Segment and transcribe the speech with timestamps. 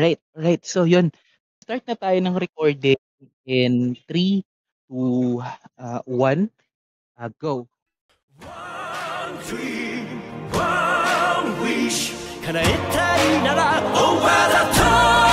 [0.00, 0.64] Alright, alright.
[0.64, 1.12] So yun,
[1.60, 2.96] start na tayo ng recording
[3.44, 4.40] in 3,
[4.88, 5.44] 2,
[5.76, 6.48] uh, 1,
[7.20, 7.68] uh, go.
[8.40, 10.08] One dream,
[10.56, 15.29] one wish 叶えたいなら Over the top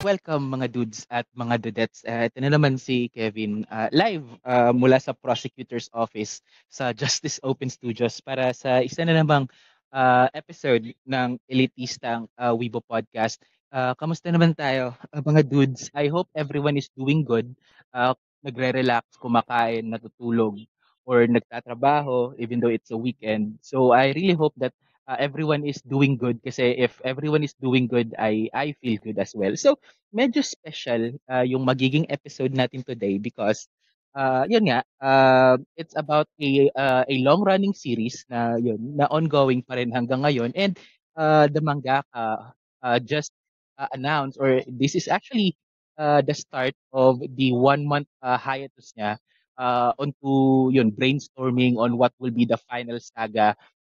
[0.00, 2.00] Welcome mga dudes at mga dudettes.
[2.08, 6.40] Uh, ito na naman si Kevin uh, live uh, mula sa prosecutor's office
[6.72, 9.44] sa Justice Open Studios para sa isa na namang
[9.92, 13.44] uh, episode ng elitistang uh, Weibo podcast.
[13.68, 15.92] Uh, kamusta naman tayo uh, mga dudes?
[15.92, 17.52] I hope everyone is doing good.
[17.92, 20.64] Uh, nagre-relax, kumakain, natutulog,
[21.04, 23.60] or nagtatrabaho even though it's a weekend.
[23.60, 24.72] So I really hope that
[25.10, 29.18] uh, everyone is doing good kasi if everyone is doing good, I I feel good
[29.18, 29.54] as well.
[29.58, 29.82] So,
[30.14, 33.66] medyo special uh, yung magiging episode natin today because
[34.14, 39.62] uh, yun nga, uh, it's about a uh, a long-running series na yun, na ongoing
[39.66, 40.78] pa rin hanggang ngayon and
[41.18, 43.32] uh, the mangaka uh, just
[43.78, 45.56] uh, announced or this is actually
[45.98, 49.18] uh, the start of the one month uh, hiatus niya
[49.58, 53.54] uh, onto yun brainstorming on what will be the final saga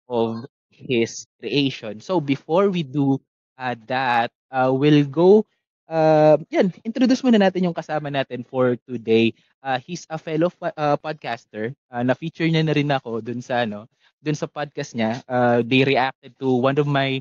[0.09, 2.01] of his creation.
[2.03, 3.23] So before we do
[3.59, 5.47] uh, that, uh, we'll go
[5.89, 9.33] uh, yan, introduce muna natin yung kasama natin for today.
[9.63, 11.73] Uh, he's a fellow uh, podcaster.
[11.89, 13.89] Uh, na-feature niya na rin ako dun sa ano,
[14.21, 15.21] dun sa podcast niya.
[15.29, 17.21] Uh, they reacted to one of my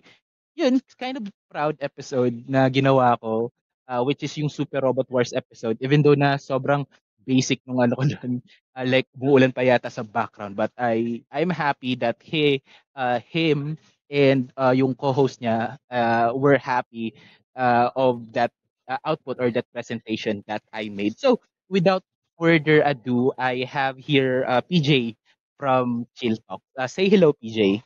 [0.56, 3.50] yun, kind of proud episode na ginawa ko,
[3.90, 5.78] uh, which is yung Super Robot Wars episode.
[5.82, 6.86] Even though na sobrang
[7.26, 8.44] basic nung ano ko doon.
[8.74, 12.66] Uh, like umuulan pa yata sa background but I I'm happy that he
[12.98, 13.78] uh, him
[14.10, 17.14] and uh, yung co-host niya uh, were happy
[17.56, 18.52] uh, of that
[18.90, 21.18] uh, output or that presentation that I made.
[21.18, 22.04] So without
[22.40, 25.16] further ado, I have here uh, PJ
[25.58, 26.62] from Chill Talk.
[26.78, 27.82] Uh, say hello, PJ.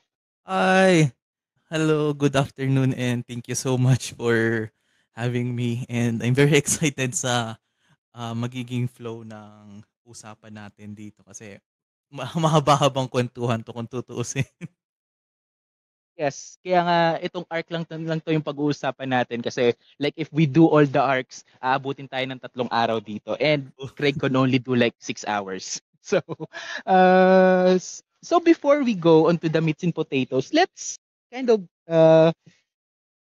[0.48, 1.14] Hi.
[1.68, 4.72] Hello, good afternoon and thank you so much for
[5.20, 7.60] having me and I'm very excited sa
[8.18, 11.60] ah, magiging flow ng usapan natin dito kasi
[12.10, 14.48] ma mahaba-habang kwentuhan 'to kung tutuusin.
[16.18, 20.50] Yes, kaya nga itong arc lang lang 'to yung pag-uusapan natin kasi like if we
[20.50, 24.74] do all the arcs, aabutin tayo ng tatlong araw dito and Craig can only do
[24.74, 25.82] like six hours.
[26.08, 26.24] So,
[26.88, 27.76] uh,
[28.24, 30.96] so before we go on to the meats and potatoes, let's
[31.36, 32.32] kind of uh,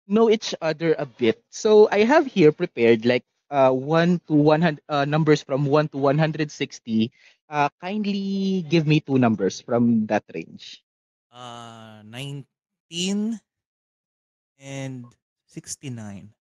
[0.08, 1.42] know each other a bit.
[1.50, 5.98] So I have here prepared like uh, 1 to 100 uh, numbers from 1 to
[6.00, 7.12] 160,
[7.52, 10.82] uh, kindly give me two numbers from that range.
[11.32, 13.40] Uh, 19
[14.60, 15.06] and
[15.48, 16.32] 69.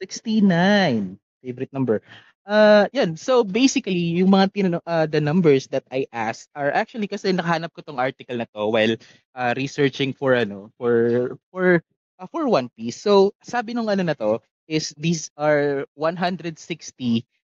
[0.00, 1.18] 69.
[1.42, 2.00] Favorite number.
[2.44, 3.16] Uh, yan.
[3.16, 7.72] So basically, yung mga tin- uh, the numbers that I asked are actually kasi nakahanap
[7.72, 8.94] ko tong article na to while
[9.32, 11.80] uh, researching for ano, for for
[12.20, 13.00] uh, for One Piece.
[13.00, 16.56] So sabi nung ano na to, is these are 160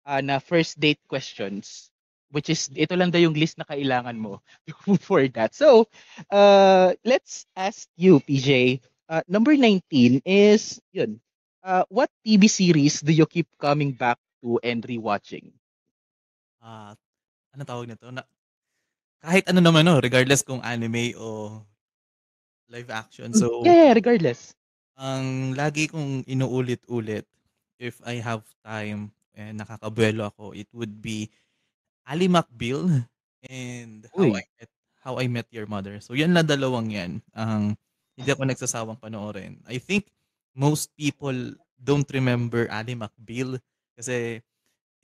[0.07, 1.89] uh, na first date questions
[2.31, 4.41] which is ito lang daw yung list na kailangan mo
[5.09, 5.57] for that.
[5.57, 5.89] So,
[6.29, 8.81] uh, let's ask you, PJ.
[9.09, 11.21] Uh, number 19 is, yun,
[11.65, 15.57] uh, what TV series do you keep coming back to and rewatching?
[16.61, 16.93] Ah,
[17.57, 18.13] ano tawag nito?
[18.13, 18.29] Na,
[19.25, 21.61] kahit ano naman no, regardless kung anime o
[22.69, 23.33] live action.
[23.33, 24.53] So, yeah, yeah, regardless.
[24.99, 27.23] Ang lagi kong inuulit-ulit
[27.79, 31.31] if I have time and nakakabuelo ako, it would be
[32.03, 33.07] Ali McBeal
[33.47, 34.35] and How Uy.
[34.35, 36.03] I Met How I Met Your Mother.
[36.03, 37.79] So yan na dalawang yan ang
[38.19, 39.63] hindi ako nagsasawang panoorin.
[39.71, 40.11] I think
[40.59, 43.63] most people don't remember Ali McBeal
[43.95, 44.43] kasi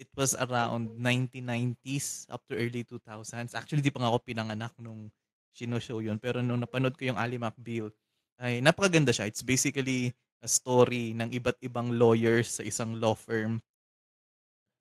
[0.03, 3.55] it was around 1990s up to early 2000s.
[3.55, 5.07] Actually, di pa nga ako pinanganak nung
[5.55, 6.19] sino-show yun.
[6.19, 7.95] Pero nung napanood ko yung Ali McBeal,
[8.41, 9.31] ay napakaganda siya.
[9.31, 10.15] It's basically
[10.45, 13.63] a story ng iba't ibang lawyers sa isang law firm.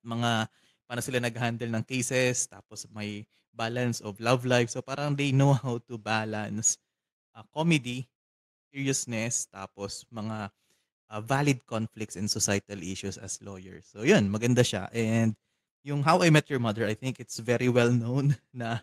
[0.04, 0.48] Mga
[0.84, 4.68] paano sila nag-handle ng cases, tapos may balance of love life.
[4.68, 6.76] So parang they know how to balance
[7.32, 8.04] uh, comedy,
[8.74, 10.50] seriousness, tapos mga
[11.08, 13.86] uh, valid conflicts and societal issues as lawyers.
[13.88, 14.90] So yun, maganda siya.
[14.92, 15.32] And
[15.86, 18.82] yung How I Met Your Mother, I think it's very well known na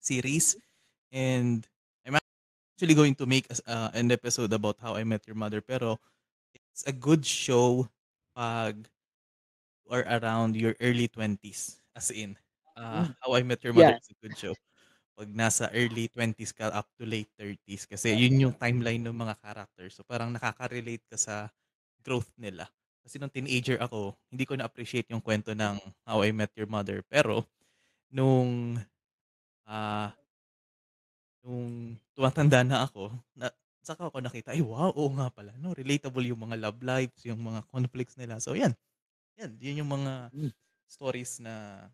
[0.00, 0.58] series.
[1.08, 1.64] And
[2.78, 5.98] actually going to make uh, an episode about How I Met Your Mother pero
[6.54, 7.90] it's a good show
[8.38, 8.86] pag
[9.90, 12.38] or around your early 20s as in
[12.78, 13.98] uh, How I Met Your Mother Yeah.
[13.98, 14.54] is a good show.
[15.18, 19.34] Pag nasa early 20s ka up to late 30s kasi yun yung timeline ng mga
[19.42, 19.98] characters.
[19.98, 21.50] So parang nakaka-relate ka sa
[22.06, 22.70] growth nila.
[23.02, 27.02] Kasi nung teenager ako hindi ko na-appreciate yung kwento ng How I Met Your Mother.
[27.10, 27.42] Pero
[28.14, 28.78] nung
[29.68, 30.17] Ah
[31.48, 33.04] nung tumatanda na ako,
[33.40, 33.48] na
[33.80, 37.40] saka ko nakita, ay wow, oo nga pala 'no, relatable yung mga love lives, yung
[37.40, 38.36] mga conflicts nila.
[38.44, 38.76] So yan,
[39.40, 40.48] yan, yun yung mga Hmm.
[40.90, 41.86] stories na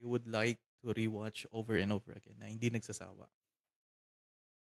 [0.00, 3.26] you would like to rewatch over and over again na hindi nagsasawa.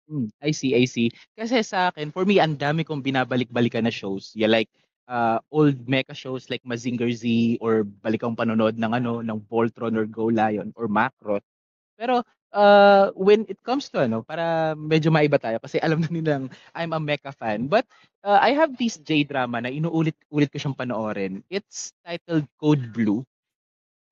[0.07, 1.09] Hmm, I see, I see.
[1.33, 4.37] Kasi sa akin, for me, ang dami kong binabalik-balikan na shows.
[4.37, 4.69] Yeah, like
[5.09, 9.97] uh, old mecha shows like Mazinger Z or balik akong panonood ng ano, ng Voltron
[9.97, 11.41] or Go Lion or Macross.
[11.97, 12.21] Pero
[12.55, 16.95] uh, when it comes to ano, para medyo maiba tayo kasi alam na nilang I'm
[16.95, 17.67] a mecha fan.
[17.67, 17.83] But
[18.23, 21.43] uh, I have this J-drama na inuulit-ulit ko siyang panoorin.
[21.51, 23.27] It's titled Code Blue.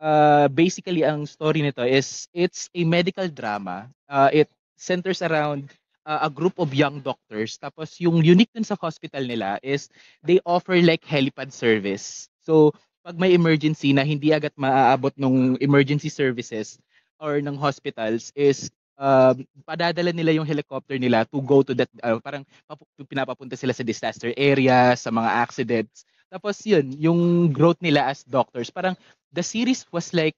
[0.04, 3.88] Uh, basically, ang story nito is it's a medical drama.
[4.12, 5.72] Uh, it centers around
[6.04, 7.56] uh, a group of young doctors.
[7.56, 9.88] Tapos yung unique dun sa hospital nila is
[10.28, 12.28] they offer like helipad service.
[12.44, 16.80] So pag may emergency na hindi agad maaabot ng emergency services
[17.24, 18.68] or ng hospitals is
[19.00, 23.72] um, padadala nila yung helicopter nila to go to that uh, parang papu- pinapapunta sila
[23.72, 26.04] sa disaster area, sa mga accidents.
[26.28, 27.22] Tapos yun, yung
[27.56, 29.00] growth nila as doctors, parang
[29.32, 30.36] the series was like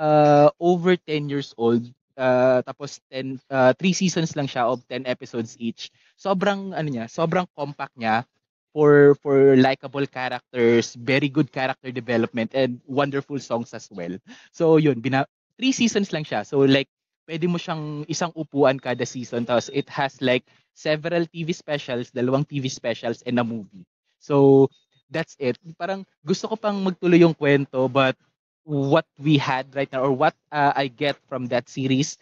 [0.00, 5.08] uh, over 10 years old Uh, tapos 10 uh, 3 seasons lang siya of 10
[5.08, 5.88] episodes each.
[6.12, 8.28] Sobrang ano niya, sobrang compact niya
[8.76, 14.12] for for likable characters, very good character development and wonderful songs as well.
[14.52, 15.24] So yun, bina
[15.58, 16.46] 3 seasons lang siya.
[16.46, 16.88] So like
[17.28, 22.48] pwede mo siyang isang upuan kada season tapos it has like several TV specials, dalawang
[22.48, 23.84] TV specials and a movie.
[24.18, 24.68] So
[25.12, 25.60] that's it.
[25.76, 28.16] Parang gusto ko pang magtuloy yung kwento but
[28.64, 32.16] what we had right now or what uh, I get from that series,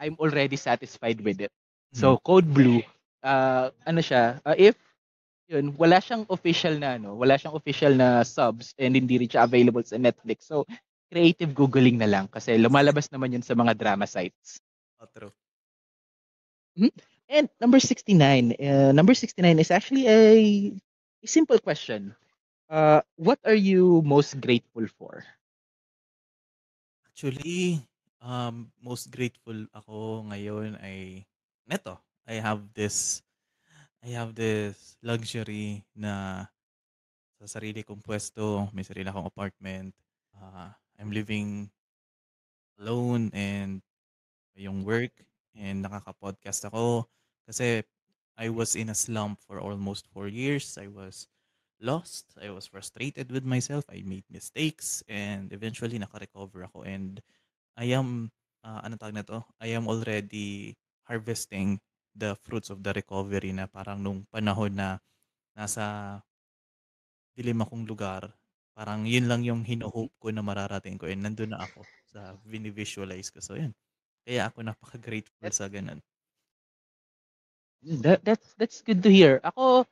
[0.00, 1.52] I'm already satisfied with it.
[1.92, 2.80] So Code Blue,
[3.20, 4.80] uh, ano siya, uh, if
[5.52, 9.44] yun, wala siyang official na ano, wala siyang official na subs and hindi rin siya
[9.44, 10.48] available sa Netflix.
[10.48, 10.64] So
[11.12, 14.56] creative googling na lang kasi lumalabas naman yun sa mga drama sites.
[14.96, 15.28] Oh, true.
[16.80, 16.88] Mhm.
[17.28, 20.72] And number 69, uh, number 69 is actually a,
[21.20, 22.16] a simple question.
[22.72, 25.24] Uh, what are you most grateful for?
[27.12, 27.84] Actually,
[28.24, 31.28] um, most grateful ako ngayon ay
[31.68, 32.00] neto.
[32.24, 33.20] I have this
[34.00, 36.44] I have this luxury na
[37.38, 39.92] sa sarili kong pwesto, may sarili akong apartment.
[40.34, 40.72] Uh,
[41.02, 41.66] I'm living
[42.78, 43.82] alone and
[44.54, 45.10] yung work
[45.58, 47.10] and nakaka-podcast ako
[47.42, 47.82] kasi
[48.38, 50.78] I was in a slump for almost four years.
[50.78, 51.26] I was
[51.82, 52.38] lost.
[52.38, 53.82] I was frustrated with myself.
[53.90, 57.18] I made mistakes and eventually naka-recover ako and
[57.74, 58.30] I am
[58.62, 59.42] uh, ano tawag na to?
[59.58, 60.78] I am already
[61.10, 61.82] harvesting
[62.14, 65.02] the fruits of the recovery na parang nung panahon na
[65.58, 66.22] nasa
[67.34, 68.28] dilim akong lugar,
[68.72, 73.28] parang yun lang yung hino-hope ko na mararating ko and nandun na ako sa vini-visualize
[73.32, 73.40] ko.
[73.40, 73.72] So yun.
[74.22, 75.98] Kaya ako napaka-grateful That, sa ganun.
[77.82, 79.42] that, that's, that's good to hear.
[79.42, 79.84] Ako,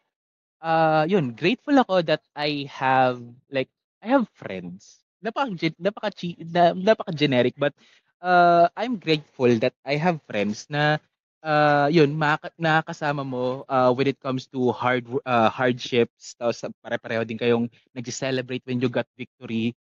[0.62, 3.19] uh, yun, grateful ako that I have,
[3.50, 3.69] like,
[4.00, 5.03] I have friends.
[5.21, 6.09] Napaka, napaka,
[6.49, 7.75] na, napaka generic, but
[8.23, 10.97] uh, I'm grateful that I have friends na
[11.44, 17.25] uh, yun, maka, nakakasama mo uh, when it comes to hard uh, hardships, tapos pare-pareho
[17.26, 17.66] din kayong
[17.96, 19.75] nag-celebrate when you got victory.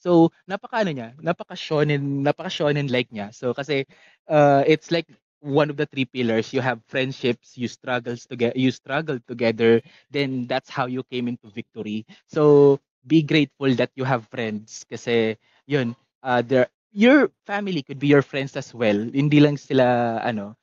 [0.00, 3.32] So, napaka ano niya, napaka shonen, napaka shonen like niya.
[3.34, 3.84] So, kasi
[4.28, 5.08] uh, it's like
[5.40, 6.52] one of the three pillars.
[6.52, 11.48] You have friendships, you struggles together, you struggle together, then that's how you came into
[11.50, 12.06] victory.
[12.28, 18.08] So, be grateful that you have friends kasi yun, uh, there your family could be
[18.08, 18.96] your friends as well.
[18.96, 20.56] Hindi lang sila ano,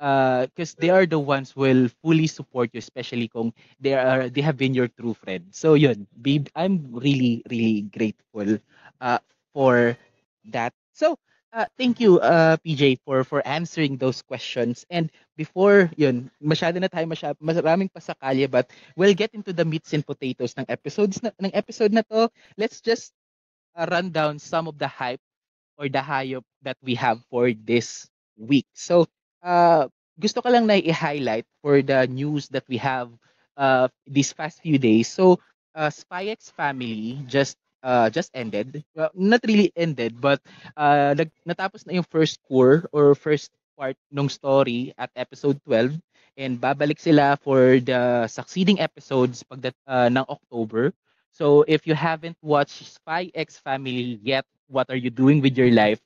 [0.00, 4.32] because uh, they are the ones who will fully support you, especially kung they are
[4.32, 5.44] they have been your true friend.
[5.52, 8.56] So yun, be, I'm really really grateful
[9.00, 9.20] uh,
[9.52, 9.96] for
[10.48, 10.72] that.
[10.96, 11.20] So
[11.52, 14.88] uh, thank you uh, PJ for for answering those questions.
[14.88, 19.92] And before yun, masyado na tayo masyado, maraming pasakalya but we'll get into the meats
[19.92, 22.32] and potatoes ng episodes na, ng episode na to.
[22.56, 23.12] Let's just
[23.76, 25.20] uh, run down some of the hype
[25.76, 28.66] or the hayop that we have for this week.
[28.72, 29.06] So
[29.42, 29.88] uh,
[30.20, 33.10] gusto ko lang na i-highlight for the news that we have
[33.56, 35.08] uh, these past few days.
[35.08, 35.38] So,
[35.74, 38.84] uh, SpyX Family just uh, just ended.
[38.94, 40.40] Well, not really ended, but
[40.76, 45.96] uh, nag, natapos na yung first core or first part ng story at episode 12
[46.36, 50.92] and babalik sila for the succeeding episodes pag uh, ng October.
[51.32, 55.70] So if you haven't watched Spy X Family yet, what are you doing with your
[55.72, 56.00] life?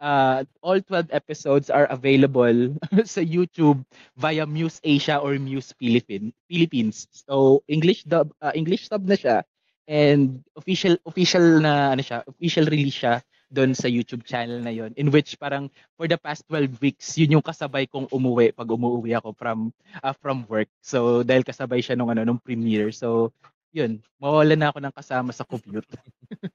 [0.00, 3.84] Uh, all 12 episodes are available sa YouTube
[4.16, 7.06] via Muse Asia or Muse Philippine, Philippines.
[7.12, 9.44] So English dub uh, English sub na siya
[9.86, 14.94] and official official na ano siya, official release siya doon sa YouTube channel na yon
[14.94, 15.66] in which parang
[15.98, 20.14] for the past 12 weeks yun yung kasabay kong umuwi pag umuwi ako from uh,
[20.16, 20.70] from work.
[20.80, 22.94] So dahil kasabay siya nung ano nung premiere.
[22.94, 23.34] So
[23.70, 25.86] yun, mawalan na ako ng kasama sa commute.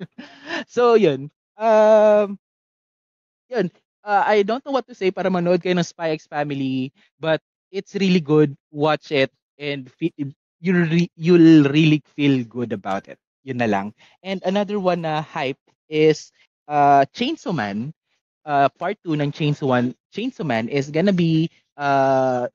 [0.76, 1.32] so yun.
[1.56, 2.36] Um
[3.50, 3.72] yun.
[4.06, 7.42] Uh, I don't know what to say para manood kayo ng Spy X Family, but
[7.74, 8.54] it's really good.
[8.70, 9.90] Watch it and
[10.62, 13.18] you'll re- you'll really feel good about it.
[13.44, 13.94] Yun na lang.
[14.22, 15.60] And another one na hype
[15.90, 16.32] is
[16.68, 17.94] uh, Chainsaw Man.
[18.46, 22.46] Uh, part 2 ng Chainsaw Man, Chainsaw Man is gonna be uh,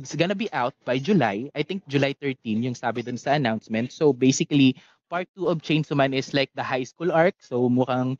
[0.00, 1.50] it's gonna be out by July.
[1.54, 3.92] I think July 13 yung sabi dun sa announcement.
[3.92, 4.76] So basically,
[5.12, 7.36] part 2 of Chainsaw Man is like the high school arc.
[7.44, 8.16] So mukhang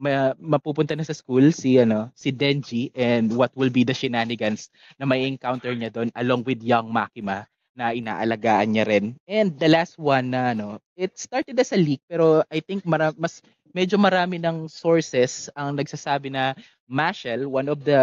[0.00, 4.68] ma- mapupunta na sa school si ano si Denji and what will be the shenanigans
[5.00, 9.16] na may encounter niya doon along with young Makima na inaalagaan niya rin.
[9.28, 13.16] And the last one na ano, it started as a leak pero I think mara-
[13.16, 13.40] mas
[13.76, 16.56] medyo marami ng sources ang nagsasabi na
[16.88, 17.98] Mashal, one of the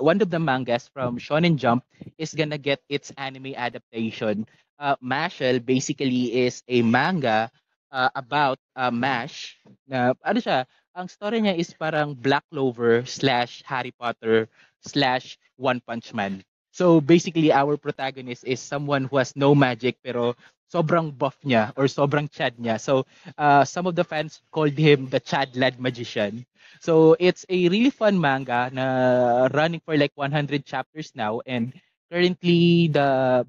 [0.00, 1.84] one of the mangas from Shonen Jump
[2.16, 4.48] is gonna get its anime adaptation.
[4.80, 7.50] Uh, Mashal basically is a manga
[7.92, 13.64] uh, about uh, Mash na ano siya, ang story niya is parang Black Clover slash
[13.64, 14.48] Harry Potter
[14.84, 16.44] slash One Punch Man.
[16.72, 20.36] So basically, our protagonist is someone who has no magic pero
[20.72, 22.80] sobrang buff niya or sobrang chad niya.
[22.80, 23.04] So
[23.36, 26.48] uh, some of the fans called him the Chad Lad Magician.
[26.80, 28.86] So it's a really fun manga na
[29.52, 31.76] running for like 100 chapters now and
[32.08, 33.44] currently the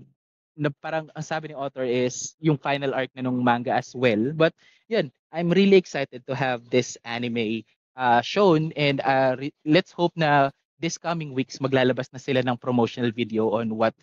[0.54, 4.36] na parang ang sabi ni author is yung final arc na nung manga as well.
[4.36, 4.54] But
[4.90, 7.64] yun, I'm really excited to have this anime
[7.96, 12.58] uh, shown and uh, re- let's hope na this coming weeks maglalabas na sila ng
[12.60, 13.96] promotional video on what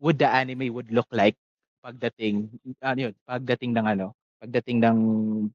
[0.00, 1.36] would the anime would look like
[1.84, 2.48] pagdating
[2.82, 4.06] ano yun, pagdating ng ano,
[4.42, 4.98] pagdating ng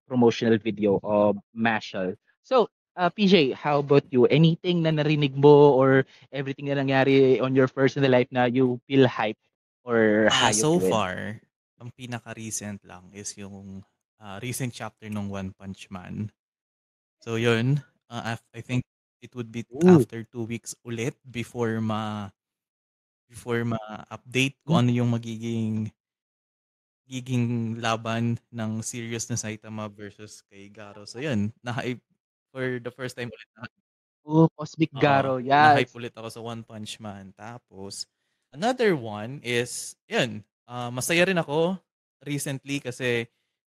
[0.08, 2.15] promotional video of Mashal.
[2.44, 4.25] So, uh, PJ, how about you?
[4.27, 9.08] Anything na narinig mo or everything na nangyari on your personal life na you feel
[9.08, 9.39] hype
[9.84, 10.89] or Ah, hayop so with?
[10.89, 11.39] far,
[11.80, 13.84] ang pinaka-recent lang is yung
[14.24, 16.32] ah, recent chapter ng One Punch Man.
[17.20, 18.88] So yun, ah, af- I think
[19.20, 20.00] it would be Ooh.
[20.00, 22.32] after two weeks ulit before ma
[23.27, 25.92] before ma-update kung ano yung magiging
[27.03, 31.03] magiging laban ng serious na Saitama versus kay Garo.
[31.03, 32.00] So yun, na-hype
[32.53, 33.50] for the first time ulit.
[33.60, 33.68] na-
[34.24, 35.34] Oh, Cosmic Oo, Garo.
[35.44, 36.00] na-hype Yes.
[36.00, 37.36] ulit ako sa One Punch Man.
[37.36, 38.08] Tapos,
[38.56, 41.75] another one is, yun, ah, masaya rin ako
[42.24, 43.27] recently kasi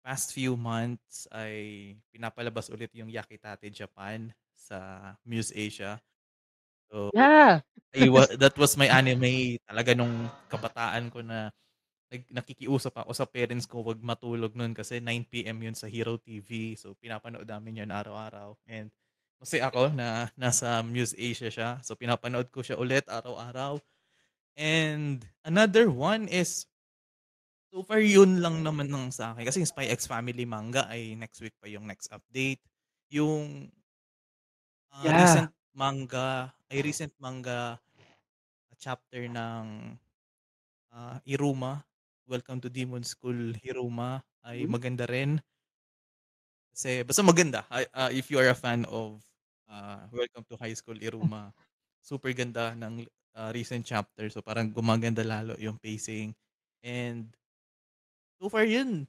[0.09, 6.01] past few months ay pinapalabas ulit yung Yakitate Japan sa Muse Asia.
[6.89, 7.61] So, Yeah.
[7.93, 11.49] I wa- that was my anime talaga nung kabataan ko na
[12.13, 16.77] nag, nakikiusap ako sa parents ko wag matulog nun kasi 9pm yun sa Hero TV.
[16.77, 18.57] So, pinapanood namin yun araw-araw.
[18.69, 18.93] And
[19.41, 21.69] masaya ako na nasa Muse Asia siya.
[21.85, 23.81] So, pinapanood ko siya ulit araw-araw.
[24.59, 26.68] And another one is
[27.73, 29.45] So far, yun lang naman ng sa akin.
[29.45, 32.57] Kasi yung Spy X Family manga ay next week pa yung next update.
[33.13, 33.69] Yung
[34.91, 35.13] ah, Yeah.
[35.13, 37.77] recent manga, ay recent manga
[38.79, 39.97] chapter ng
[40.93, 41.83] ah, Iruma,
[42.29, 44.71] Welcome to Demon School Hiruma, ay Hmm.
[44.71, 45.41] maganda rin.
[46.75, 47.65] Kasi, basta maganda.
[47.69, 49.25] Ah, if you are a fan of
[49.69, 51.53] ah, Welcome to High School Iruma,
[52.01, 54.29] super ganda ng ah, recent chapter.
[54.29, 56.37] So, parang gumaganda lalo yung pacing.
[56.85, 57.33] And,
[58.39, 59.07] so far yun,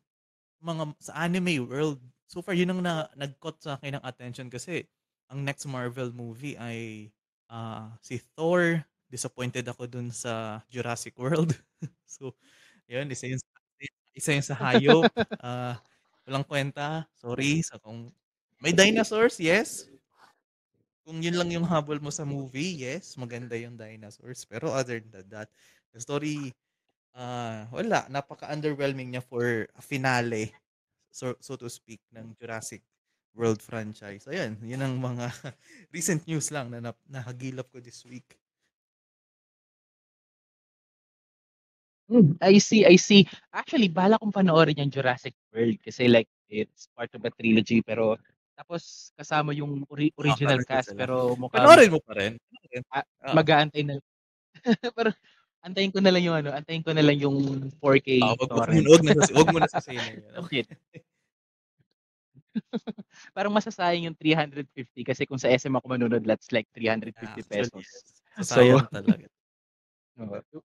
[0.62, 4.86] mga sa anime world, so far yun ang na, nag-caught sa akin ng attention kasi
[5.30, 7.10] ang next Marvel movie ay
[7.50, 8.84] ah, si Thor.
[9.10, 11.54] Disappointed ako dun sa Jurassic World.
[12.06, 12.34] so,
[12.90, 13.62] yun, isa yun, sa-
[14.16, 15.08] isa yun sa hayop.
[15.42, 15.80] Ah,
[16.28, 17.08] walang kwenta.
[17.16, 17.64] Sorry.
[17.64, 18.12] So, kung
[18.60, 19.88] may dinosaurs, yes.
[21.04, 24.44] Kung yun lang yung habol mo sa movie, yes, maganda yung dinosaurs.
[24.44, 25.48] Pero other than that,
[25.96, 26.52] the story
[27.10, 30.54] Ah, wala, napaka-underwhelming niya for a finale,
[31.10, 32.86] so so to speak, ng Jurassic
[33.34, 34.26] World franchise.
[34.30, 35.26] Ayan, yun ang mga
[35.94, 38.38] recent news lang na nap- nahagilap ko this week.
[42.10, 43.22] Hmm, I see, I see.
[43.54, 48.18] Actually, bala kong panoorin yung Jurassic World kasi like it's part of a trilogy pero
[48.58, 51.06] tapos kasama yung ori- original parang cast sila.
[51.06, 52.34] pero mukhang Panoorin mo pa rin.
[52.34, 52.82] Panoorin.
[52.90, 53.34] ah, Oo.
[53.38, 53.94] mag-aantay na
[54.98, 55.14] pero
[55.60, 58.68] antayin ko na lang yung ano, antayin ko na lang yung 4K Ah, wag, wag,
[58.72, 60.08] wag, na sa, wag mo na sa yun.
[60.46, 60.64] Okay.
[63.36, 67.86] Parang masasayang yung 350 kasi kung sa SM ako manunod, that's like 350 Actually, pesos.
[68.40, 69.26] So, Sasayang talaga.
[70.20, 70.60] Oo.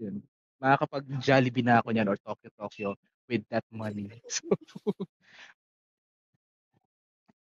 [0.00, 0.24] yun.
[0.60, 2.88] Makakapag Jollibee na ako niyan or Tokyo Tokyo
[3.28, 4.08] with that money.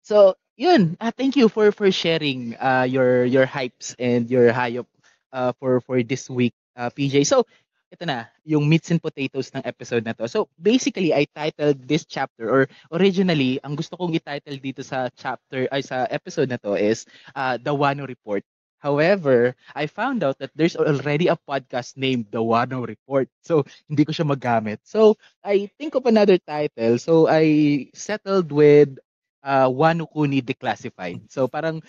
[0.08, 4.50] So, so yun, ah, thank you for for sharing uh, your your hypes and your
[4.50, 4.88] hayop
[5.32, 7.24] uh, for for this week, uh, PJ.
[7.26, 7.44] So,
[7.88, 10.28] ito na, yung meats and potatoes ng episode na to.
[10.28, 15.64] So, basically, I titled this chapter or originally, ang gusto kong i-title dito sa chapter
[15.72, 18.44] ay sa episode na to is uh, The Wano Report.
[18.78, 23.26] However, I found out that there's already a podcast named The Wano Report.
[23.42, 24.84] So, hindi ko siya magamit.
[24.86, 27.00] So, I think of another title.
[27.00, 28.94] So, I settled with
[29.42, 31.26] uh, Wano Kuni Declassified.
[31.32, 31.82] So, parang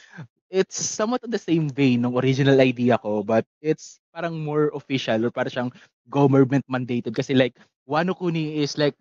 [0.50, 5.22] it's somewhat of the same vein ng original idea ko, but it's parang more official
[5.25, 5.72] or parang siyang
[6.10, 7.56] government mandated kasi like
[7.88, 8.98] Wano Kuni is like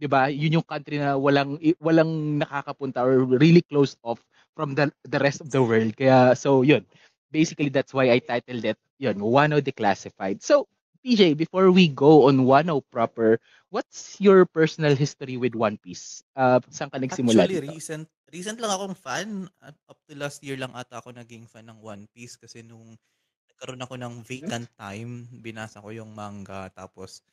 [0.00, 0.28] 'di ba?
[0.28, 4.20] Yun yung country na walang walang nakakapunta or really closed off
[4.56, 5.92] from the the rest of the world.
[5.96, 6.84] Kaya so yun.
[7.32, 10.40] Basically that's why I titled it yun, Wano Declassified.
[10.42, 10.68] So
[11.04, 13.38] PJ, before we go on Wano proper,
[13.70, 16.22] what's your personal history with One Piece?
[16.34, 17.72] Uh, saan ka nagsimula Actually, dito?
[17.72, 19.48] recent recent lang akong fan.
[19.64, 23.00] At up to last year lang ata ako naging fan ng One Piece kasi nung
[23.48, 27.24] nagkaroon ako ng vacant time, binasa ko yung manga tapos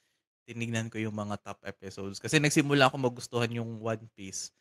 [0.48, 2.24] tinignan ko yung mga top episodes.
[2.24, 4.56] Kasi nagsimula ako magustuhan yung One Piece.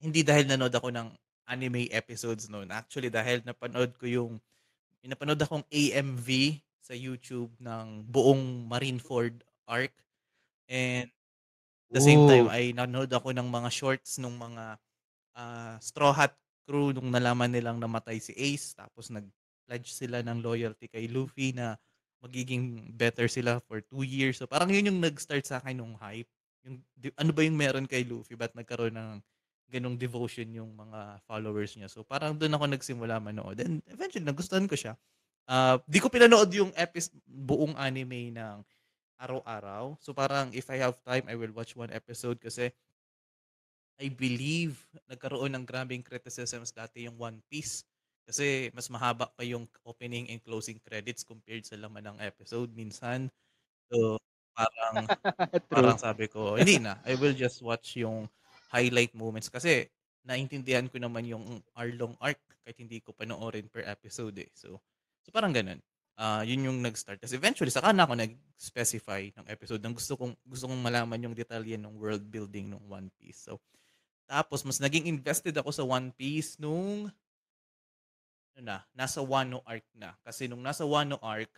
[0.00, 1.12] Hindi dahil nanood ako ng
[1.52, 2.72] anime episodes noon.
[2.72, 4.32] Actually, dahil napanood ko yung
[5.04, 9.92] napanood akong AMV sa YouTube ng buong Marineford arc.
[10.70, 11.10] And
[11.92, 14.80] the same time ay nanood ako ng mga shorts nung mga
[15.36, 16.34] ah, Straw Hat
[16.64, 21.74] crew nung nalaman nilang namatay si Ace tapos nag-pledge sila ng loyalty kay Luffy na
[22.22, 24.38] magiging better sila for two years.
[24.38, 26.30] So parang yun yung nag-start sa akin nung hype.
[26.62, 28.38] Yung, di- ano ba yung meron kay Luffy?
[28.38, 29.18] Ba't nagkaroon ng
[29.66, 31.90] ganong devotion yung mga followers niya?
[31.90, 33.58] So parang doon ako nagsimula manood.
[33.58, 34.94] And eventually, nagustuhan ko siya.
[35.50, 38.62] Ah, di ko pinanood yung episode, buong anime ng
[39.18, 39.98] araw-araw.
[39.98, 42.70] So parang if I have time, I will watch one episode kasi
[44.02, 47.86] I believe nagkaroon ng grabing criticisms dati yung One Piece.
[48.26, 53.30] Kasi mas mahaba pa yung opening and closing credits compared sa laman ng episode minsan.
[53.86, 54.18] So
[54.54, 55.06] parang
[55.72, 56.98] parang sabi ko, hindi na.
[57.06, 58.26] I will just watch yung
[58.74, 59.86] highlight moments kasi
[60.26, 64.50] naintindihan ko naman yung hour-long arc kahit hindi ko panoorin per episode eh.
[64.54, 64.78] So,
[65.22, 65.82] so parang ganun.
[66.14, 67.18] Ah, yun yung nag-start.
[67.18, 71.34] Kasi eventually, saka na ako nag-specify ng episode ng gusto kong, gusto kong malaman yung
[71.34, 73.50] detalye ng world building ng One Piece.
[73.50, 73.58] So,
[74.32, 77.12] tapos, mas naging invested ako sa One Piece nung,
[78.56, 80.16] ano na, nasa Wano arc na.
[80.24, 81.52] Kasi nung nasa Wano arc,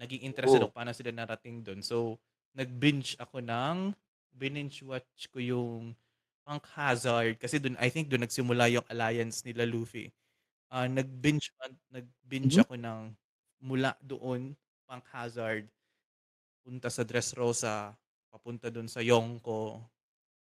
[0.00, 0.68] naging interested Oh.
[0.68, 1.80] ako paano sila narating doon.
[1.84, 2.20] So,
[2.56, 3.94] nag-binge ako ng,
[4.36, 5.96] binge watch ko yung
[6.46, 7.38] Punk Hazard.
[7.40, 10.12] Kasi doon, I think doon nagsimula yung alliance nila Luffy.
[10.72, 11.52] Ah, nag-binge,
[11.92, 12.64] nag-binge Mhm.
[12.64, 13.02] ako ng
[13.64, 14.54] mula doon,
[14.88, 15.68] Punk Hazard,
[16.66, 17.94] punta sa Dressrosa,
[18.32, 19.80] papunta doon sa Yonko,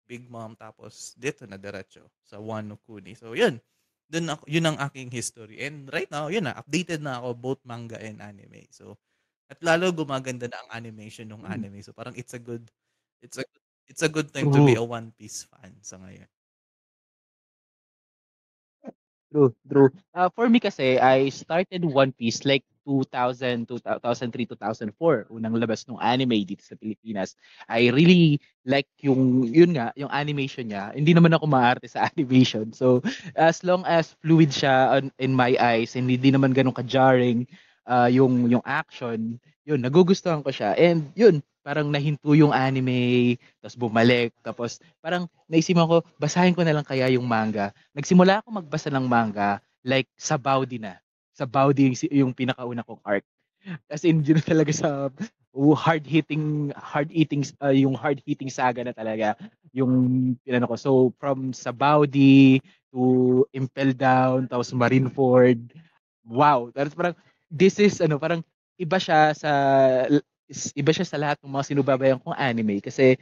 [0.06, 3.18] Big Mom, tapos dito na diretso sa Wano Kuni.
[3.18, 3.58] So, yun.
[4.06, 5.66] Dun ako, yun ang aking history.
[5.66, 8.70] And right now, yun na, updated na ako both manga and anime.
[8.70, 8.98] So,
[9.50, 11.54] at lalo gumaganda na ang animation ng Mm.
[11.54, 11.80] anime.
[11.82, 12.70] So, parang it's a good,
[13.22, 13.46] it's a,
[13.90, 16.30] it's a good time to be a One Piece fan sa ngayon.
[19.34, 19.90] True, true.
[20.14, 25.34] Uh, for me kasi, I started One Piece like 2000, 2003, 2004.
[25.34, 27.34] Unang labas ng anime dito sa Pilipinas.
[27.66, 30.94] I really like yung, yun nga, yung animation niya.
[30.94, 32.72] Hindi naman ako maarte sa animation.
[32.72, 33.02] So,
[33.34, 37.50] as long as fluid siya on, in my eyes, and hindi naman ganun ka-jarring
[37.90, 40.78] uh, yung, yung action, yun, nagugustuhan ko siya.
[40.78, 46.78] And yun, parang nahinto yung anime, tapos bumalik, tapos parang naisipan ko, basahin ko na
[46.78, 47.74] lang kaya yung manga.
[47.98, 51.02] Nagsimula ako magbasa ng manga like sa Baudi na.
[51.36, 53.28] Sa Baudi yung, pinakauna kong arc.
[53.92, 55.12] As in, yun talaga sa
[55.56, 59.40] oh, hard-hitting, hard-eating, uh, yung hard-hitting saga na talaga
[59.72, 60.76] yung pinano ko.
[60.76, 62.60] So, from sa Baudi
[62.92, 65.76] to Impel Down, tapos Marineford,
[66.28, 66.72] wow.
[66.76, 67.16] Tapos parang,
[67.48, 68.44] this is, ano, parang
[68.76, 69.52] iba siya sa,
[70.76, 73.16] iba siya sa lahat ng mga sinubabayan kong anime kasi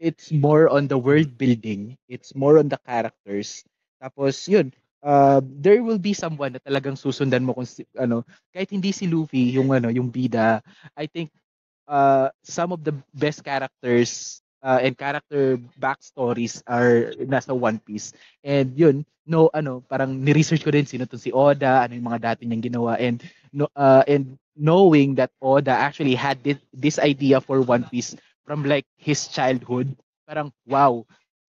[0.00, 3.66] it's more on the world building, it's more on the characters.
[4.00, 8.70] Tapos yun, uh, there will be someone na talagang susundan mo kung si, ano, kahit
[8.72, 10.60] hindi si Luffy yung ano, yung bida.
[10.96, 11.32] I think
[11.88, 18.12] uh, some of the best characters uh, and character backstories are nasa One Piece.
[18.44, 22.34] And yun, no ano, parang ni-research ko din sino to si Oda, ano yung mga
[22.34, 27.40] dati niyang ginawa and no uh, and knowing that Oda actually had this, this idea
[27.40, 29.96] for One Piece from like his childhood.
[30.28, 31.06] Parang wow.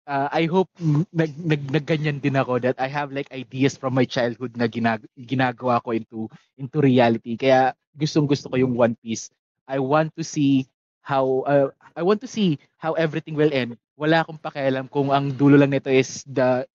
[0.09, 0.73] Uh, I hope
[1.13, 5.05] nag, nag, nagganyan din ako that I have like ideas from my childhood na ginag,
[5.13, 6.25] ginagawa ko into
[6.57, 7.37] into reality.
[7.37, 9.29] Kaya gustong gusto ko yung One Piece.
[9.69, 10.65] I want to see
[11.05, 13.77] how uh, I want to see how everything will end.
[14.01, 16.65] Wala akong pakialam kung ang dulo lang nito is the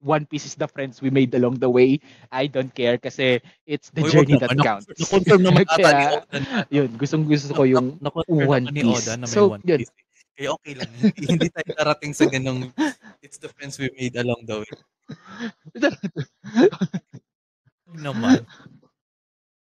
[0.00, 2.00] One Piece is the friends we made along the way.
[2.32, 4.64] I don't care kasi it's the wag journey that naman.
[4.64, 4.88] Na- counts.
[4.96, 6.24] Na-confirm naman ata ni Oda
[6.72, 9.12] yun, gustong gusto ko yung Na- One Piece.
[9.12, 9.84] Na So, yun.
[10.38, 10.46] Eh.
[10.46, 10.90] Kaya okay lang.
[10.94, 12.70] Hindi, hindi tayo darating sa ganong
[13.26, 14.70] it's the friends we made along the way.
[17.88, 18.46] Ay naman.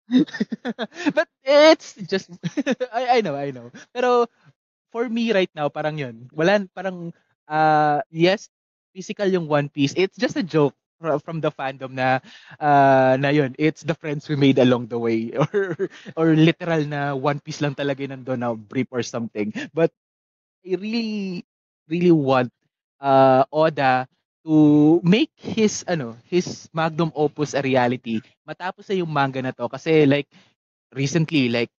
[1.15, 2.29] But it's just
[2.93, 3.71] I I know, I know.
[3.93, 4.27] Pero
[4.91, 6.29] for me right now parang 'yun.
[6.33, 7.11] Wala parang
[7.49, 8.49] uh yes,
[8.95, 9.93] physical yung One Piece.
[9.97, 12.19] It's just a joke fro- from the fandom na
[12.59, 13.55] uh na 'yun.
[13.59, 17.75] It's the friends we made along the way or or literal na One Piece lang
[17.77, 19.53] talaga yung nandun na brief or something.
[19.73, 19.91] But
[20.63, 21.43] I really
[21.87, 22.49] really want
[23.03, 24.07] uh Oda
[24.47, 24.55] to
[25.03, 28.19] make his ano his magnum opus a reality.
[28.47, 30.27] Matapos na yung manga na to kasi like
[30.95, 31.71] recently like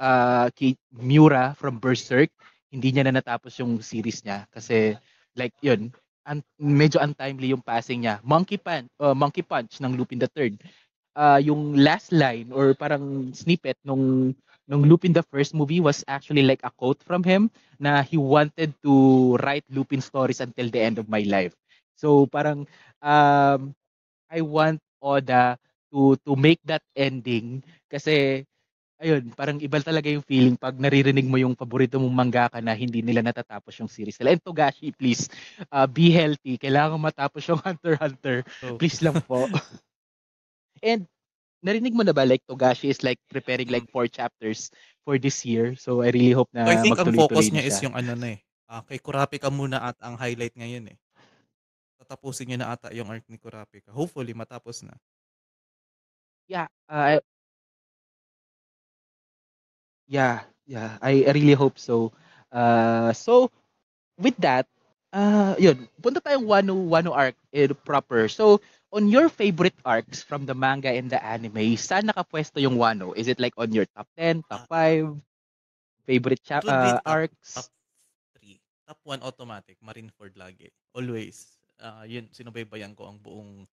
[0.00, 2.30] uh kay Miura from Berserk
[2.68, 4.96] hindi niya na natapos yung series niya kasi
[5.38, 5.88] like yun
[6.28, 8.20] un- medyo untimely yung passing niya.
[8.24, 10.60] Monkey Punch uh, Monkey Punch ng Lupin the Third.
[11.18, 14.36] Uh, yung last line or parang snippet nung
[14.68, 17.48] nung Lupin the first movie was actually like a quote from him
[17.80, 21.56] na he wanted to write Lupin stories until the end of my life
[21.96, 22.68] so parang
[23.02, 23.72] um
[24.28, 25.56] I want Oda
[25.92, 28.44] to to make that ending kasi
[28.98, 33.00] ayun, parang iba talaga yung feeling pag naririnig mo yung paborito mong mangaka na hindi
[33.00, 34.34] nila natatapos yung series nila.
[34.36, 35.30] And Togashi, please,
[35.70, 36.58] uh, be healthy.
[36.58, 38.36] Kailangan matapos yung Hunter x Hunter.
[38.60, 39.46] So, Please lang po.
[40.82, 41.06] And
[41.64, 44.70] narinig mo na ba like Togashi is like preparing like four chapters
[45.02, 45.74] for this year.
[45.74, 48.36] So I really hope so na I think ang focus niya is yung ano na
[48.36, 48.40] eh.
[48.68, 50.96] Ah, kay Kurapika muna at ang highlight ngayon eh.
[51.98, 53.90] Tatapusin niya na ata yung arc ni Kurapika.
[53.90, 54.92] Hopefully matapos na.
[56.48, 57.20] Yeah, uh,
[60.08, 60.96] yeah, yeah.
[61.00, 62.12] I, I really hope so.
[62.52, 63.52] Uh, so
[64.16, 64.64] with that,
[65.12, 68.28] uh, yun, punta tayong Wano, Wano arc eh, proper.
[68.28, 68.60] So,
[68.92, 73.12] on your favorite arcs from the manga and the anime, saan nakapwesto yung Wano?
[73.12, 75.16] Is it like on your top 10, top 5,
[76.08, 77.48] favorite It chap would be uh, top, arcs?
[77.52, 77.68] top
[78.40, 78.56] 3.
[78.88, 80.72] Top 1 automatic, Marineford lagi.
[80.96, 81.60] Always.
[81.78, 83.68] Ah, yun, sinubaybayan ko ang buong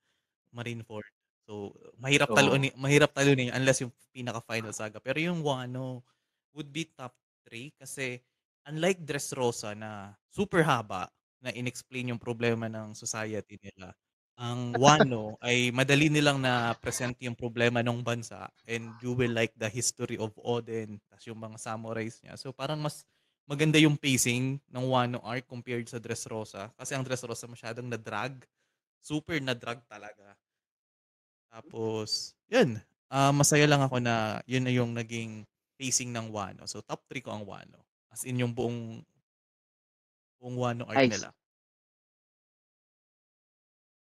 [0.51, 1.07] Marineford.
[1.47, 2.37] So, mahirap Oo.
[2.37, 4.99] talunin, mahirap talunin unless yung pinaka-final saga.
[4.99, 6.03] Pero yung Wano
[6.57, 7.15] would be top
[7.47, 8.19] 3 kasi
[8.65, 11.07] unlike Dressrosa na super haba
[11.39, 13.93] na inexplain yung problema ng society nila,
[14.35, 19.55] ang Wano ay madali nilang na present yung problema ng bansa and you will like
[19.55, 22.35] the history of Oden tas yung mga samurais niya.
[22.35, 23.07] So parang mas
[23.47, 28.43] maganda yung pacing ng Wano arc compared sa Dressrosa kasi ang Dressrosa masyadong na-drag.
[28.99, 30.35] Super na-drag talaga.
[31.53, 32.81] Tapos, yun.
[33.07, 35.45] Ah, masaya lang ako na yun na yung naging
[35.79, 36.67] pacing ng Wano.
[36.67, 37.79] So top 3 ko ang Wano.
[38.11, 38.99] As in yung buong
[40.41, 41.31] buong Wano arc I nila.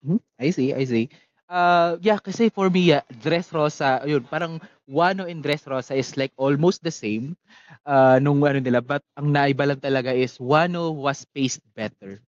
[0.05, 1.09] Mhm, I see, I see.
[1.49, 6.83] Uh, yeah, kasi for me, yeah, Dressrosa, yun, parang Wano and Dressrosa is like almost
[6.83, 7.37] the same
[7.85, 8.81] uh, nung ano nila.
[8.81, 12.21] But ang naiba lang talaga is Wano was paced better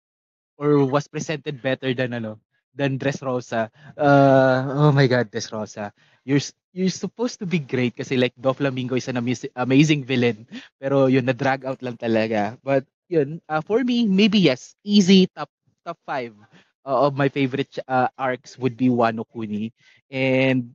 [0.58, 2.38] or was presented better than ano
[2.76, 3.70] than Dressrosa.
[3.96, 5.92] Uh, oh my God, Dressrosa.
[6.26, 10.44] You're s- you're supposed to be great kasi like Doflamingo is an amaz- amazing villain.
[10.80, 12.56] Pero yun, na-drag out lang talaga.
[12.64, 15.48] But yun, uh, for me, maybe yes, easy top
[15.86, 16.34] top five
[16.86, 19.74] uh, of my favorite uh, arcs would be Wano Kuni.
[20.10, 20.74] And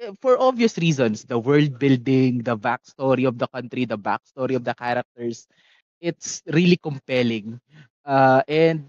[0.00, 4.64] eh, for obvious reasons, the world building, the backstory of the country, the backstory of
[4.64, 5.46] the characters,
[6.00, 7.60] it's really compelling.
[8.04, 8.88] Uh, and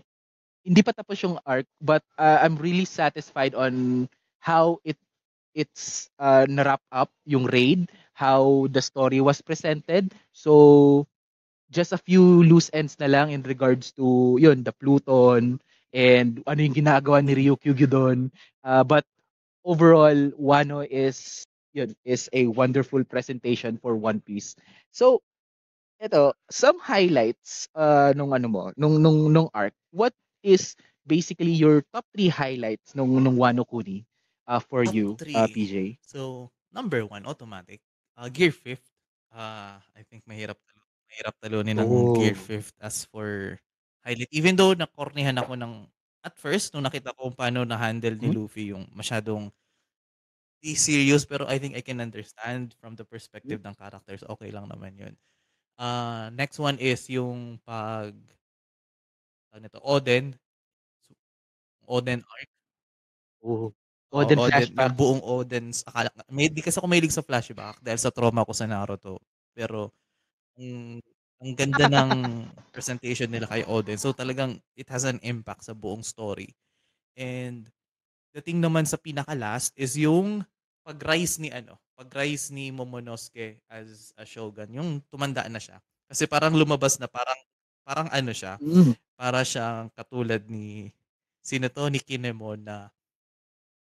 [0.65, 4.07] hindi pa tapos yung arc, but uh, I'm really satisfied on
[4.39, 4.97] how it
[5.55, 10.13] it's uh, na-wrap up yung raid, how the story was presented.
[10.31, 11.07] So
[11.71, 15.59] just a few loose ends na lang in regards to yun, the Pluton
[15.93, 18.31] and ano yung ginagawa ni Ryukyu doon.
[18.63, 19.05] Uh, but
[19.63, 24.55] overall, Wano is yun, is a wonderful presentation for One Piece.
[24.91, 25.21] So,
[26.01, 29.73] ito, some highlights uh, nung ano mo, nung nung nung arc.
[29.91, 30.75] What is
[31.07, 34.05] basically your top three highlights nung nung Wano Kuni
[34.47, 35.55] uh, for Top you, uh, 3.
[35.55, 35.73] PJ?
[36.05, 37.79] So, number 1, automatic.
[38.17, 38.85] Uh, Gear 5th.
[39.33, 42.45] Uh, I think mahirap talo- mahirap talunin ng Gear Oh.
[42.49, 43.57] 5th as for
[44.07, 44.31] highlight.
[44.31, 45.73] Even though nakornihan ako ng
[46.23, 48.35] at first nung nakita ko kung paano na-handle ni Hmm?
[48.35, 49.51] Luffy yung masyadong
[50.63, 54.25] di serious pero I think I can understand from the perspective ng characters.
[54.25, 55.13] Okay lang naman yun.
[55.77, 58.13] Uh, next one is yung pag
[59.53, 60.37] ano to, Oden.
[61.87, 62.49] Oden arc.
[63.43, 63.73] Oh.
[64.15, 64.95] Oo, Oden Oden, yung flashbacks.
[64.95, 68.63] buong Oden's akala may di kasi ako mahilig sa flashback dahil sa trauma ko sa
[68.69, 69.19] Naruto.
[69.51, 69.91] Pero
[70.59, 70.99] ang
[71.41, 72.11] ang ganda ng
[72.73, 73.97] presentation nila kay Oden.
[74.01, 76.49] So talagang it has an impact sa buong story.
[77.17, 77.69] And
[78.35, 80.45] dating naman sa pinaka-last is yung
[80.87, 85.79] pag-rise ni ano, pag-rise ni Momonosuke as a shogun, yung tumanda na siya.
[86.09, 87.37] Kasi parang lumabas na parang
[87.87, 88.97] parang ano siya, Hmm.
[89.19, 90.91] para siyang katulad ni
[91.43, 92.91] sino 'to, ni Kinemon na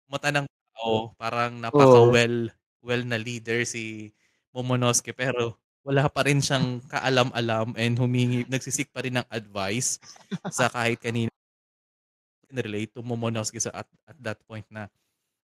[0.08, 2.18] mata ng tao, parang Oo.
[2.18, 2.48] napaka-well
[2.80, 4.08] well na leader si
[4.56, 9.96] Momonosuke pero wala pa rin siyang kaalam-alam and humingi nagsi-seek pa rin ng advice
[10.52, 11.32] sa kahit kanino.
[12.52, 14.92] Relate to Momonosuke sa at at that point na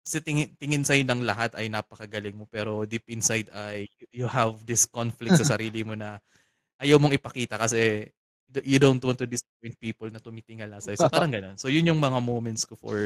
[0.04, 4.60] kasi tingin tingin sa'yo ng lahat ay napakagaling mo pero deep inside ay you have
[4.68, 6.20] this conflict sa sarili mo na
[6.84, 8.12] ayaw mong ipakita kasi
[8.68, 11.00] you don't want to disappoint people na tumitingala sa'yo.
[11.00, 11.56] So parang gano'n.
[11.56, 13.00] So yun yung mga moments ko for,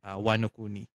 [0.00, 0.86] ah, Wano Kuni.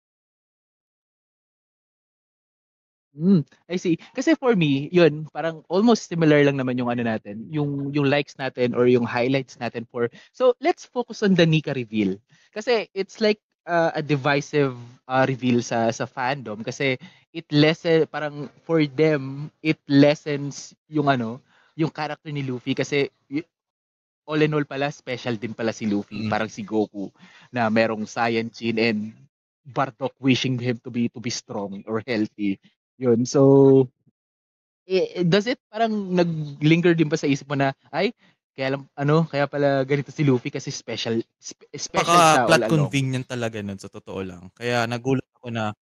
[3.16, 3.96] Hmm, I see.
[4.12, 8.36] Kasi for me, yun, parang almost similar lang naman yung ano natin, yung yung likes
[8.36, 12.20] natin or yung highlights natin for so let's focus on the Nika reveal.
[12.52, 14.76] Kasi it's like uh, a divisive
[15.08, 17.00] uh, reveal sa sa fandom kasi
[17.32, 21.40] it lessen parang for them it lessens yung ano,
[21.72, 23.08] yung character ni Luffy kasi
[24.26, 26.30] all in all pala special din pala si Luffy, Mm.
[26.30, 27.10] parang si Goku
[27.54, 29.14] na merong Saiyan and
[29.66, 32.58] Bardock wishing him to be to be strong or healthy.
[32.96, 33.28] Yun.
[33.28, 33.40] So,
[34.86, 38.14] eh, does it parang nag-linger din ba sa isip mo na, ay,
[38.56, 42.48] kaya lang, ano, kaya pala ganito si Luffy kasi special, spe- special siya Napaka all
[42.48, 42.72] plot along.
[42.88, 44.48] convenient talaga nun sa totoo lang.
[44.56, 45.76] Kaya nagulat ako na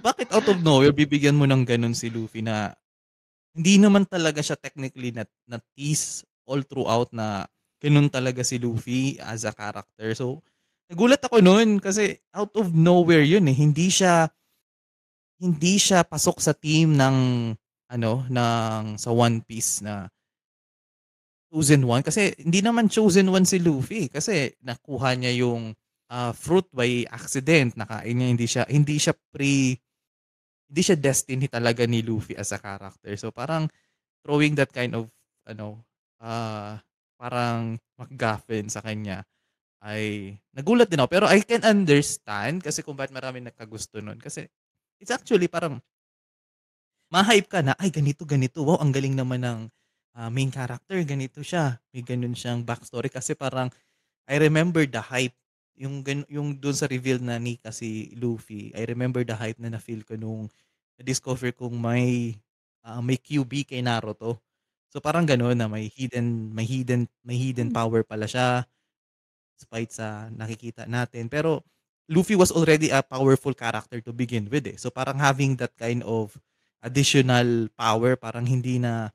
[0.00, 2.72] bakit out of nowhere bibigyan mo ng ganun si Luffy na
[3.52, 7.44] hindi naman talaga siya technically na, na tease all throughout na
[7.82, 10.16] ganun talaga si Luffy as a character.
[10.16, 10.40] So,
[10.88, 13.56] nagulat ako noon kasi out of nowhere yun eh.
[13.56, 14.32] Hindi siya
[15.38, 17.16] hindi siya pasok sa team ng
[17.88, 20.10] ano ng sa One Piece na
[21.48, 22.04] chosen one.
[22.04, 25.72] Kasi hindi naman chosen one si Luffy kasi nakuha niya yung
[26.12, 27.74] ah, fruit by accident.
[27.76, 29.76] Nakain niya hindi siya hindi siya pre
[30.68, 33.16] hindi siya destiny talaga ni Luffy as a character.
[33.16, 33.72] So parang
[34.20, 35.08] throwing that kind of
[35.48, 35.80] ano
[36.20, 36.76] ah
[37.18, 39.24] parang MacGuffin sa kanya
[39.82, 41.08] ay nagulat din ako.
[41.10, 44.20] Pero I can understand kasi kung bakit marami nagkagusto nun.
[44.20, 44.44] Kasi
[45.00, 45.80] it's actually parang
[47.08, 49.60] ma-hype ka na, ay ganito, ganito, wow, ang galing naman ng
[50.18, 51.80] ah, main character, ganito siya.
[51.92, 53.72] May ganun siyang backstory kasi parang
[54.28, 55.34] I remember the hype
[55.78, 58.72] yung gan- yung doon sa reveal na Nika si Luffy.
[58.76, 60.50] I remember the hype na na-feel ko nung
[61.00, 62.36] na-discover kong may
[62.84, 64.40] ah, may QB kay Naruto.
[64.92, 68.64] So parang gano'n na may hidden may hidden may hidden power pala siya
[69.58, 71.28] despite sa nakikita natin.
[71.30, 71.64] Pero
[72.08, 74.80] Luffy was already a powerful character to begin with eh.
[74.80, 76.32] So parang having that kind of
[76.80, 79.12] additional power, parang hindi na,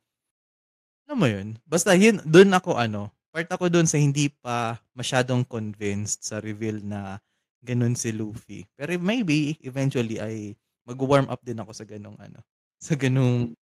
[1.10, 5.42] alam mo yun, basta yun, doon ako ano, part ako doon sa hindi pa masyadong
[5.50, 7.18] convinced sa reveal na
[7.66, 8.62] ganun si Luffy.
[8.78, 10.54] Pero maybe, eventually, ay
[10.86, 12.46] mag-warm up din ako sa ganung ano,
[12.88, 13.58] sa ganung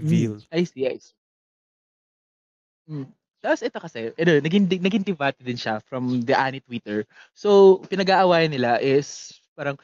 [0.06, 0.40] reveal.
[0.52, 1.12] I see, I see.
[2.88, 3.02] Hmm.
[3.40, 7.08] Tapos ito kasi, ano, naging, naging debate din siya from the Annie Twitter.
[7.32, 9.80] So, pinag-aawayan nila is parang,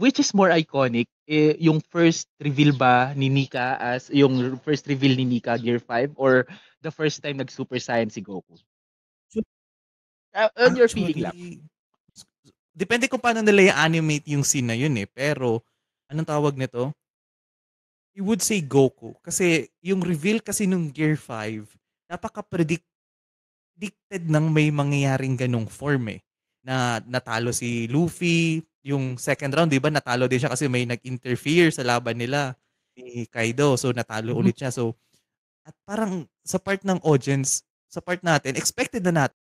[0.00, 1.08] which is more iconic?
[1.28, 6.16] Eh, yung first reveal ba ni Nika as, yung first reveal ni Nika Gear 5
[6.16, 6.48] or
[6.80, 8.56] the first time nag-Super Saiyan si Goku?
[9.28, 9.44] So,
[10.36, 11.64] Uh, on your feeling lang.
[12.76, 15.08] Depende kung paano nila i-animate yung scene na yun eh.
[15.08, 15.64] Pero,
[16.12, 16.92] anong tawag nito?
[18.12, 19.16] I would say Goku.
[19.24, 21.64] Kasi yung reveal kasi nung Gear 5,
[22.10, 22.84] napaka-predict
[23.76, 26.20] predicted nang may mangyayaring ganong form eh.
[26.64, 31.68] Na natalo si Luffy, yung second round, di ba, natalo din siya kasi may nag-interfere
[31.68, 32.56] sa laban nila
[32.96, 33.76] ni Kaido.
[33.76, 34.40] So, natalo Mhm.
[34.40, 34.72] ulit siya.
[34.72, 34.96] So,
[35.68, 39.38] at parang sa part ng audience, sa part natin, expected na natin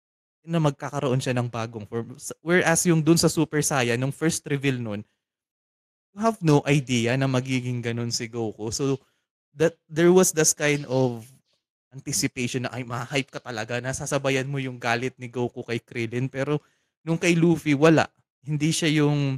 [0.46, 2.14] na magkakaroon siya ng bagong form.
[2.40, 5.02] Whereas yung dun sa Super Saiyan, nung first reveal nun,
[6.14, 8.70] you have no idea na magiging ganun si Goku.
[8.70, 9.02] So,
[9.58, 11.26] that there was this kind of
[11.90, 13.78] anticipation na ay ma-hype ka talaga.
[13.82, 16.30] Na sasabayan mo yung galit ni Goku kay Krillin.
[16.30, 16.62] Pero
[17.02, 18.06] nung kay Luffy wala.
[18.46, 19.36] Hindi siya yung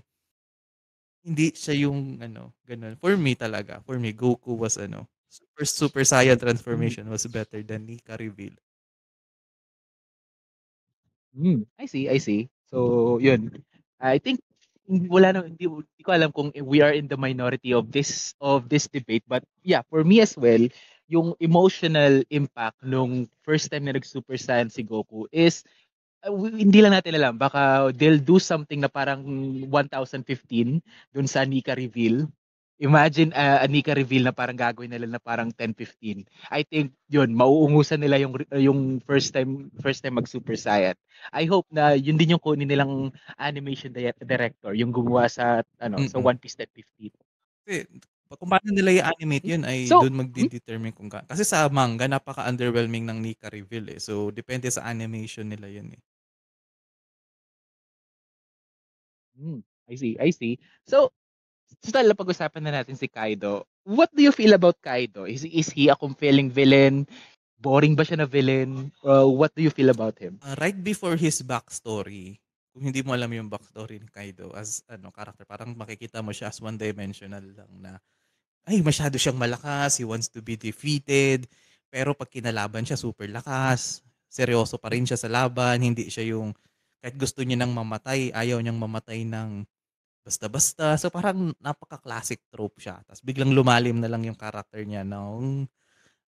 [1.22, 2.98] hindi siya yung ano ganun.
[2.98, 7.88] For me talaga for me Goku was ano super super saiyan transformation was better than
[7.88, 8.52] Nika reveal.
[11.32, 12.52] Hmm, I see, I see.
[12.68, 13.48] So, yun.
[13.96, 14.44] I think
[15.08, 18.66] wala na hindi, hindi ko alam kung we are in the minority of this of
[18.68, 20.60] this debate but yeah, for me as well,
[21.12, 25.60] yung emotional impact nung first time na nag-Super Saiyan si Goku is
[26.24, 29.20] uh, hindi lang natin alam baka they'll do something na parang
[29.68, 30.80] 1015
[31.12, 32.24] dun sa Nika reveal
[32.82, 36.26] Imagine, ah, a Nika reveal na parang gagawin nila na parang 10-15.
[36.50, 40.98] I think yun, mauungusan nila yung yung first time first time mag-Super Saiyan.
[41.30, 46.02] I hope na yun din yung kunin nilang animation di director, yung gumawa sa ano,
[46.10, 46.26] sa Mm.
[46.26, 47.14] One Piece 10-15.
[48.38, 50.20] Kung paano nila i-animate yun ay So dun hmm?
[50.24, 54.00] magde-determine kung ga kasi sa manga napaka-underwhelming ng Nika reveal, eh.
[54.00, 56.02] So, depende sa animation nila yun, eh.
[59.36, 60.60] Hmm, I see, I see.
[60.84, 61.12] So,
[61.84, 63.64] total napag-usapan na natin si Kaido.
[63.84, 65.24] What do you feel about Kaido?
[65.28, 67.08] Is is he a compelling villain?
[67.60, 68.92] Boring ba siya na villain?
[69.02, 70.38] Uh, what do you feel about him?
[70.42, 72.36] Ah, right before his backstory,
[72.74, 76.50] kung hindi mo alam yung backstory ni Kaido as ano character, parang makikita mo siya
[76.50, 77.92] as one-dimensional lang na,
[78.68, 81.46] ay masyado siyang malakas, he wants to be defeated,
[81.90, 86.54] pero 'pag kinalaban siya super lakas, seryoso pa rin siya sa laban, hindi siya yung
[87.02, 89.66] kahit gusto niya ng mamatay, ayaw niyang mamatay ng
[90.26, 90.94] basta-basta.
[90.98, 93.02] So, parang napaka-classic trope siya.
[93.06, 95.66] Ta's biglang lumalim na lang yung character niya nung,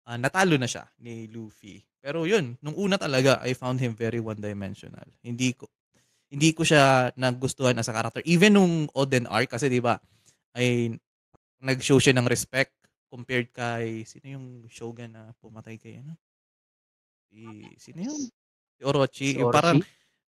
[0.09, 1.83] ah, natalo na siya ni Luffy.
[2.03, 5.07] Pero yun, nung una talaga I found him very one-dimensional.
[5.23, 5.69] Hindi ko
[6.33, 8.23] hindi ko siya nagustuhan as a character.
[8.27, 10.01] Even nung Oden arc kasi 'di ba,
[10.57, 10.97] ay
[11.63, 12.75] nag-show siya ng respect
[13.09, 16.19] compared kay sino yung shogun na pumatay kay ano?
[17.33, 17.41] Si
[17.81, 18.21] sino yun?
[18.77, 19.29] Si Orochi.
[19.33, 19.89] Si Yung parang Orochi?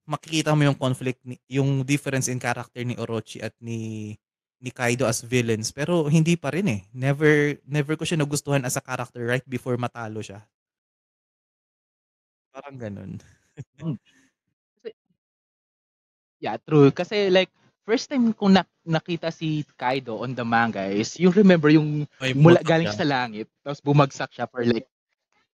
[0.09, 4.13] makikita mo yung conflict ni yung difference in character ni Orochi at ni
[4.59, 6.81] ni Kaido as villains, pero hindi pa rin, eh.
[6.91, 10.43] Never never ko siya nagustuhan as a character right before matalo siya.
[12.53, 13.11] Parang gano'n.
[13.79, 13.95] Hmm.
[16.39, 16.91] Yeah, true.
[16.95, 17.51] Kasi like,
[17.89, 22.37] first time kong nak nakita si Kaido on the manga is yung remember yung Ay,
[22.37, 23.01] mula galing siya.
[23.01, 24.85] sa langit, tapos bumagsak siya for like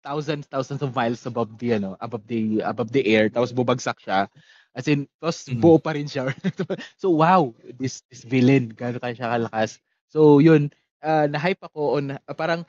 [0.04, 4.28] thousands, thousands of miles above the ano, above the above the air, tapos bumagsak siya.
[4.76, 5.62] As in, tapos Mm.
[5.64, 6.30] buo pa rin siya.
[7.02, 9.80] so wow, this this villain, gaano kaya siya kalakas.
[10.12, 10.70] So yun,
[11.02, 12.68] ah, na-hype ako on ah, parang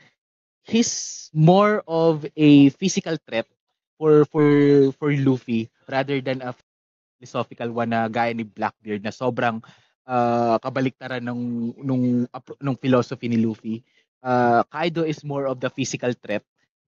[0.64, 3.46] he's more of a physical threat
[3.98, 4.46] for for
[5.00, 6.54] for Luffy rather than a
[7.18, 9.60] philosophical one na gaya ni Blackbeard na sobrang
[10.08, 12.24] ah, kabaliktaran nung nung
[12.62, 13.82] nung philosophy ni Luffy.
[14.22, 16.44] Ah, Kaido is more of the physical threat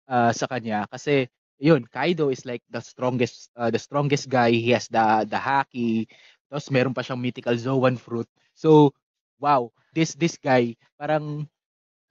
[0.09, 1.27] ah, sa kanya kasi
[1.63, 4.51] yun, Kaido is like the strongest uh, the strongest guy.
[4.51, 6.11] He has the the haki.
[6.51, 8.27] Tapos meron pa siyang mythical Zoan fruit.
[8.51, 8.91] So,
[9.39, 11.47] wow, this this guy parang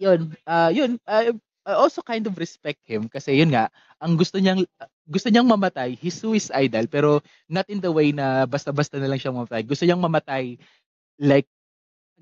[0.00, 1.32] yun, ah yun, I,
[1.66, 3.70] I also kind of respect him kasi yun nga,
[4.02, 4.66] ang gusto niyang
[5.08, 9.36] gusto niyang mamatay, he's suicidal pero not in the way na basta-basta na lang siyang
[9.38, 9.62] mamatay.
[9.66, 10.56] Gusto niyang mamatay
[11.20, 11.46] like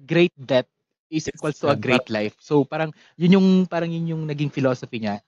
[0.07, 0.69] great death
[1.11, 2.37] is equals to a great life.
[2.41, 5.21] So parang yun yung parang yun yung naging philosophy niya.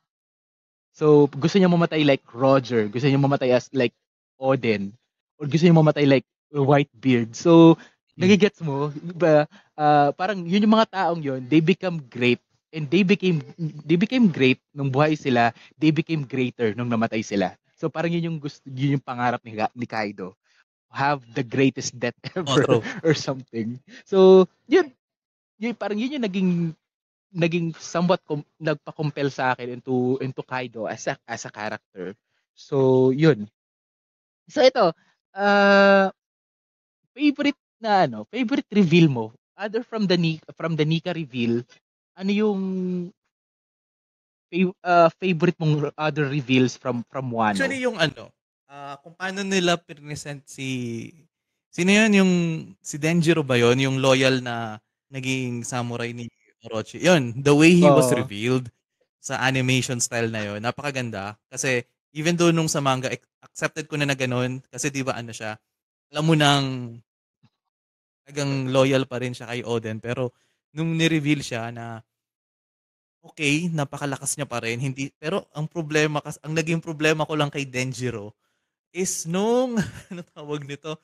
[0.93, 3.97] So gusto niya mamatay like Roger, gusto niya mamatay as like
[4.37, 4.93] Odin,
[5.41, 7.33] or gusto niya mamatay like Whitebeard.
[7.37, 7.81] So
[8.21, 8.29] Mm.
[8.29, 12.41] nagigets mo, ba ah, parang yun yung mga taong yun, they become great
[12.73, 13.41] and they became
[13.85, 17.55] they became great nung buhay sila, they became greater nung namatay sila.
[17.77, 20.35] So parang yun yung gusto yun yung pangarap ni, ni Kaido.
[20.93, 22.85] Have the greatest death ever true.
[23.05, 23.81] or something.
[24.05, 24.93] So, yun,
[25.61, 26.51] yun parang yun yung naging
[27.33, 32.15] naging somewhat com- nagpa-compel sa akin into into Kaido as a as a character.
[32.55, 33.49] So, yun.
[34.49, 34.93] So ito,
[35.35, 36.07] uh,
[37.17, 40.17] favorite na ano, favorite reveal mo other from the
[40.57, 41.63] from the Nika reveal,
[42.17, 42.61] ano yung
[44.53, 47.57] fav- uh, favorite mong other reveals from from Wano?
[47.57, 48.29] Actually, yung ano,
[48.69, 51.09] ah, kung paano nila present si
[51.73, 52.33] sino yun, yung
[52.85, 53.81] si Denjiro ba yun?
[53.81, 54.77] Yung loyal na
[55.09, 56.29] naging samurai ni
[56.69, 57.01] Orochi.
[57.01, 58.21] Yun, the way he was Oo.
[58.21, 58.69] revealed
[59.23, 61.35] sa animation style na yun, napakaganda.
[61.49, 65.17] Kasi even though nung sa manga, ac- accepted ko na na ganun, kasi di ba
[65.17, 65.57] ano siya,
[66.13, 66.97] alam mo nang
[68.23, 69.99] talagang loyal pa rin siya kay Oden.
[69.99, 70.31] Pero
[70.73, 72.01] nung ni-reveal siya na
[73.23, 77.55] okay, napakalakas niya pa rin, hindi, pero ang problema, kas, ang naging problema ko lang
[77.55, 78.35] kay Denjiro,
[78.91, 79.79] is nung,
[80.11, 80.99] ano tawag nito,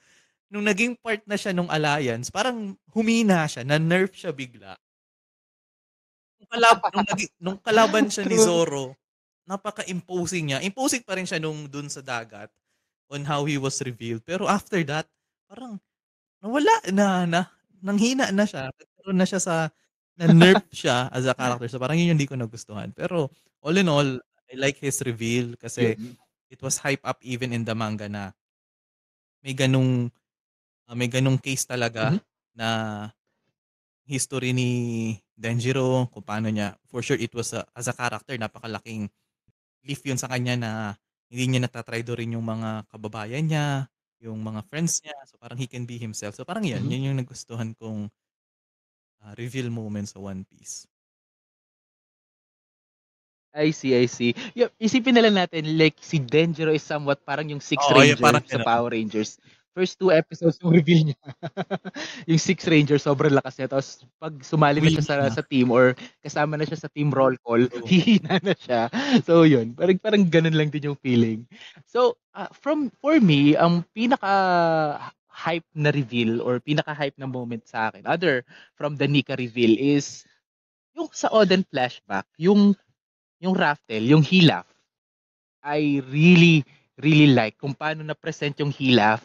[0.51, 4.75] nung naging part na siya nung alliance, parang humina siya, na-nerf siya bigla.
[6.43, 8.37] Nung, kalab, nung, nagi- nung kalaban siya ni.
[8.37, 8.99] Zoro,
[9.49, 10.59] napaka-imposing niya.
[10.61, 12.53] Imposing pa rin siya nung dun sa dagat
[13.09, 14.21] on how he was revealed.
[14.27, 15.09] Pero after that,
[15.49, 15.81] parang
[16.45, 17.41] nawala na, na
[17.81, 18.69] nanghina na siya.
[18.99, 19.55] Nagkaroon na siya sa,
[20.19, 21.71] na-nerf siya as a character.
[21.71, 22.91] So parang yun yung hindi ko nagustuhan.
[22.91, 23.31] Pero
[23.63, 24.19] all in all,
[24.51, 26.19] I like his reveal kasi Yun.
[26.51, 28.35] it was hype up even in the manga na
[29.47, 30.11] may ganung
[30.91, 32.21] ah, may ganung case talaga Mhm.
[32.59, 32.69] na
[34.09, 34.71] history ni
[35.39, 39.07] Denjiro, kung paano niya for sure it was a, as a character napakalaking
[39.87, 40.71] leaf yun sa kanya na
[41.31, 43.67] hindi niya natatraidorin yung mga kababayan niya,
[44.25, 45.15] yung mga friends niya.
[45.29, 46.35] So parang he can be himself.
[46.35, 46.91] So parang yan, Mhm.
[46.91, 48.09] yun yung nagustuhan kong
[49.25, 50.87] ah, reveal moment sa One Piece.
[53.59, 54.37] I see, I see.
[54.55, 58.21] Yup, isipin na lang natin like si Denjiro is somewhat parang yung Six Oo, yung
[58.21, 58.69] Ranger parang sa gano'n.
[58.69, 59.41] Power Rangers.
[59.75, 61.19] First two episodes yung reveal niya.
[62.31, 65.33] yung Six Ranger sobrang lakas niya tapos pag sumali na siya sa, na.
[65.33, 67.87] sa team or kasama na siya sa team roll call, True.
[67.91, 68.93] hihina na siya.
[69.25, 71.49] So yun, parang parang ganun lang din yung feeling.
[71.89, 74.35] So ah, from for me, ang pinaka
[75.39, 78.43] hype na reveal or pinaka hype na moment sa akin other
[78.75, 80.27] from the Nika reveal is
[80.99, 82.75] yung sa Oden flashback, yung
[83.39, 84.67] yung Raftel, yung Hilaf,
[85.63, 86.67] I really,
[86.99, 89.23] really like kung paano na-present yung Hilaf,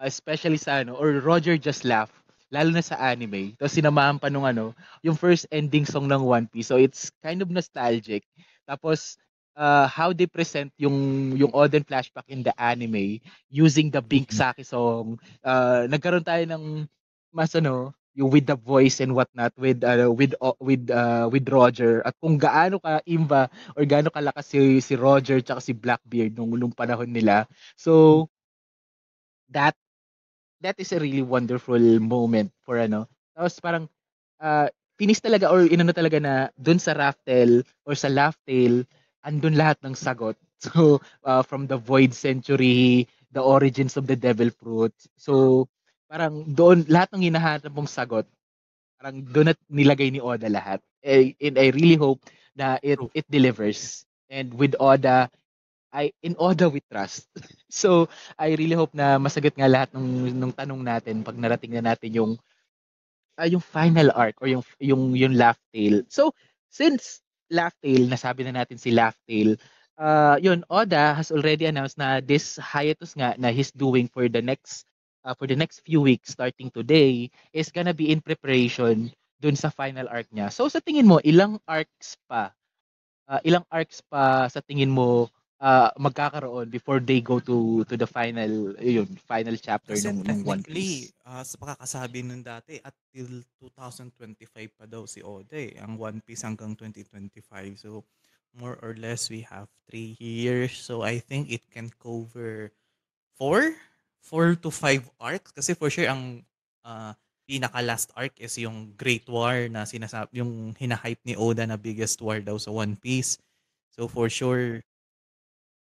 [0.00, 2.12] especially sa ano, or Roger Just Laugh,
[2.52, 3.56] lalo na sa anime.
[3.56, 6.68] Tapos sinamahan pa nung ano, yung first ending song ng One Piece.
[6.68, 8.24] So it's kind of nostalgic.
[8.68, 9.16] Tapos
[9.60, 10.96] uh, how they present yung
[11.36, 13.20] yung Oden flashback in the anime
[13.52, 14.38] using the Bink Mhm.
[14.40, 15.20] Saki song.
[15.44, 16.88] Uh, nagkaroon tayo ng
[17.30, 21.46] mas ano, yung with the voice and whatnot with uh, with uh, with uh, with
[21.52, 26.34] Roger at kung gaano ka imba or gaano kalakas si si Roger tsaka si Blackbeard
[26.34, 27.46] nung nung panahon nila.
[27.78, 28.26] So
[29.50, 29.74] that
[30.60, 33.08] that is a really wonderful moment for ano.
[33.36, 33.84] Tapos parang
[34.40, 38.84] uh, finis talaga or inano talaga na dun sa Raftel or sa Laugh-Tale
[39.26, 40.36] andun lahat ng sagot.
[40.60, 44.92] So uh, from the Void Century, the origins of the Devil Fruit.
[45.16, 45.64] So
[46.04, 48.28] parang doon lahat ng hinahanap mong sagot
[49.00, 50.84] parang doon at nilagay ni Oda lahat.
[51.00, 52.20] Eh, And I really hope
[52.52, 54.04] na it it delivers.
[54.28, 55.32] And with Oda,
[55.88, 57.24] I in Oda we trust.
[57.72, 61.96] so I really hope na masagot nga lahat ng nung tanong natin pag narating na
[61.96, 62.32] natin yung
[63.40, 66.04] ah, yung final arc or yung yung yung Laugh Tale.
[66.12, 66.36] So
[66.68, 69.58] since Laugh Tale, nasabi na natin si Laugh Tale,
[69.98, 74.40] uh, yun Oda has already announced na this hiatus nga na he's doing for the
[74.40, 74.86] next
[75.26, 79.10] uh, for the next few weeks starting today is gonna be in preparation
[79.42, 80.48] dun sa final arc niya.
[80.48, 82.54] So sa tingin mo, ilang arcs pa?
[83.30, 85.30] uh, ilang arcs pa sa tingin mo
[85.60, 90.38] uh, magkakaroon before they go to to the final yun, final chapter Kasi ng, ng
[90.44, 91.12] One Piece?
[91.26, 95.74] ah, sa pakakasabi nun dati, at till 2025 pa daw si Oda eh.
[95.82, 97.80] Ang One Piece hanggang 2025.
[97.80, 98.04] So,
[98.54, 100.78] more or less, we have three years.
[100.78, 102.70] So, I think it can cover
[103.34, 103.74] four?
[104.20, 105.50] Four to five arcs.
[105.50, 106.44] Kasi for sure, ang
[106.86, 107.16] ah,
[107.50, 112.38] pinaka-last arc is yung Great War na sinasab yung hinahype ni Oda na biggest war
[112.38, 113.40] daw sa One Piece.
[113.90, 114.84] So, for sure,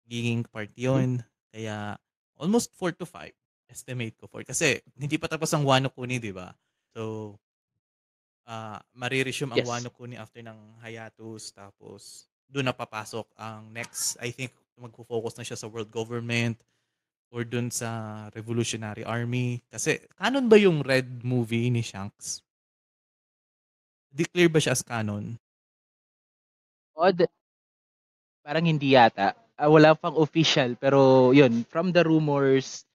[0.08, 1.22] giging part yun.
[1.54, 2.00] Kaya,
[2.40, 3.34] almost 4 to 5
[3.68, 6.56] estimate ko for kasi hindi pa tapos ang Wano Kuni, 'di ba?
[6.96, 7.36] So
[8.48, 9.68] ah mariresume ang Yes.
[9.68, 15.44] Wano Kuni after ng hiatus tapos doon na papasok ang next I think magfo-focus na
[15.44, 16.56] siya sa world government
[17.34, 22.42] or doon sa Revolutionary Army kasi canon ba yung Red movie ni Shanks?
[24.14, 25.38] Declare ba siya as canon?
[26.96, 27.28] Odd,
[28.44, 29.36] parang hindi yata.
[29.58, 32.86] Ah, wala pang official pero yun, from the rumors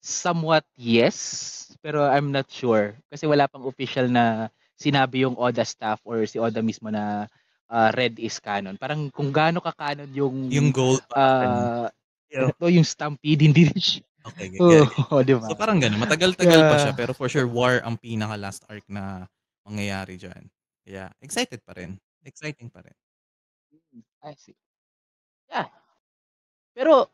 [0.00, 4.48] somewhat yes, pero I'm not sure kasi wala pang official na
[4.80, 7.28] sinabi yung Oda staff or si Oda mismo na
[7.68, 8.80] ah, Red is canon.
[8.80, 11.92] Parang kung gaano ka canon yung Yung gold ah
[12.26, 12.50] Yeah.
[12.50, 14.02] ito yung Stampede hindi rin siya.
[14.26, 15.26] Okay, get, Oo, get, get.
[15.30, 15.46] di ba?
[15.46, 16.98] So parang gano'n, matagal-tagal pa siya Yeah.
[16.98, 19.30] pero for sure war ang pinaka last arc na
[19.62, 20.42] mangyayari diyan.
[20.82, 21.94] Kaya excited pa rin.
[22.26, 22.96] Exciting pa rin.
[24.26, 24.58] I see.
[25.46, 25.70] Yeah.
[26.76, 27.08] Pero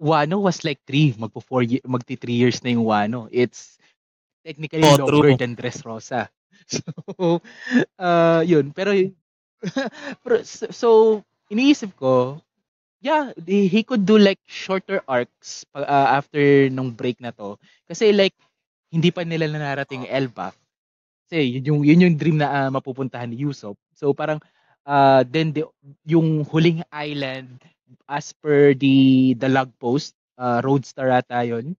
[0.00, 3.28] Wano was like 3, magpo 4 ye- magti 3 years na yung Wano.
[3.28, 3.76] It's
[4.44, 5.36] technically Oh, longer true.
[5.36, 6.28] than Dressrosa.
[6.66, 7.38] So,
[8.00, 8.74] uh, yun.
[8.74, 8.90] Pero,
[10.24, 10.88] pero so, so,
[11.46, 12.42] iniisip ko,
[13.00, 17.54] yeah, he could do like shorter arcs pa, uh, after nung break na to.
[17.86, 18.34] Kasi like,
[18.90, 20.58] hindi pa nila nararating Elbaf.
[21.28, 23.78] Kasi yun yung, yun yung dream na ah, mapupuntahan ni Yusop.
[23.94, 24.42] So parang,
[24.86, 25.70] uh, then the,
[26.02, 27.62] yung huling island
[28.06, 31.74] as per the the log post, uh, Roadstar ata yun.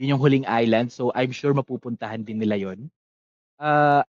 [0.00, 0.90] Yun yung huling island.
[0.90, 2.90] So I'm sure mapupuntahan din nila yun.
[3.60, 4.02] Uh,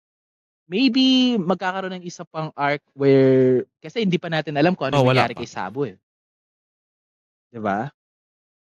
[0.71, 5.07] maybe magkakaroon ng isa pang arc where, kasi hindi pa natin alam kung ano Oh,
[5.11, 5.99] nangyari kay Sabo eh.
[7.51, 7.91] 'Di ba?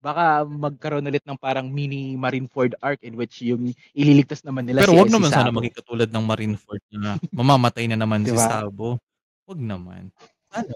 [0.00, 4.96] Baka magkaroon ulit ng parang mini Marineford arc in which yung ililigtas naman nila Pero
[4.96, 8.40] si, wag si naman sana maging katulad ng Marineford na mamamatay na naman si Di
[8.40, 8.64] ba?
[8.64, 8.96] Sabo.
[9.44, 10.08] Wag naman.
[10.48, 10.72] Sana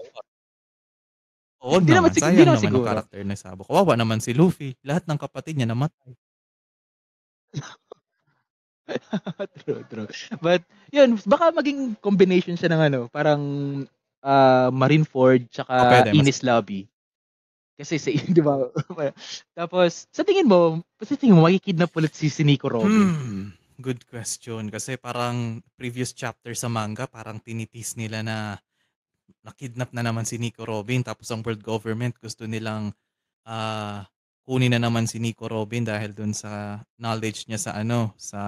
[1.65, 1.73] wag.
[1.73, 2.13] O, wag Hindi naman naman.
[2.13, 2.85] sig- Sayang hindi naman naman ang siguro.
[2.85, 3.61] karakter ni Sabo.
[3.65, 4.77] Kawawa naman si Luffy.
[4.85, 6.13] Lahat ng kapatid niya namatay.
[9.65, 10.09] true, true.
[10.41, 10.61] But,
[10.93, 13.41] yun, baka maging combination siya ng ano, parang
[14.21, 16.09] uh, Marineford O, tsaka pwede.
[16.13, 16.85] Mas, Ines Lobby.
[17.75, 18.69] Kasi sa, di ba?
[19.57, 22.93] Tapos, sa tingin mo, sa tingin mo, makikidnap ulit si, si Nico Robin.
[22.93, 23.45] hmm.
[23.81, 24.71] good question.
[24.71, 28.55] Kasi parang previous chapter sa manga, parang tinitis nila na
[29.45, 32.89] nakidnap na naman si Nico Robin tapos ang world government gusto nilang
[33.45, 34.09] ah,
[34.45, 38.41] kunin na naman si Nico Robin dahil dun sa knowledge niya sa ano, sa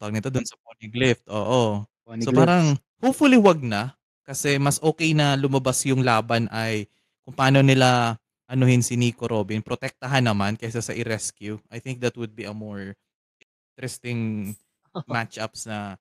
[0.00, 1.22] tawag nito dun sa poneglyph.
[1.28, 1.84] Oo.
[1.84, 2.34] So Poneglyphs.
[2.34, 2.66] parang
[2.98, 6.88] hopefully wag na kasi mas okay na lumabas yung laban ay
[7.22, 8.18] kung paano nila
[8.50, 11.56] anuhin si Nico Robin, protektahan naman kaysa sa i-rescue.
[11.70, 12.98] I think that would be a more
[13.72, 14.52] interesting
[15.12, 15.96] matchups na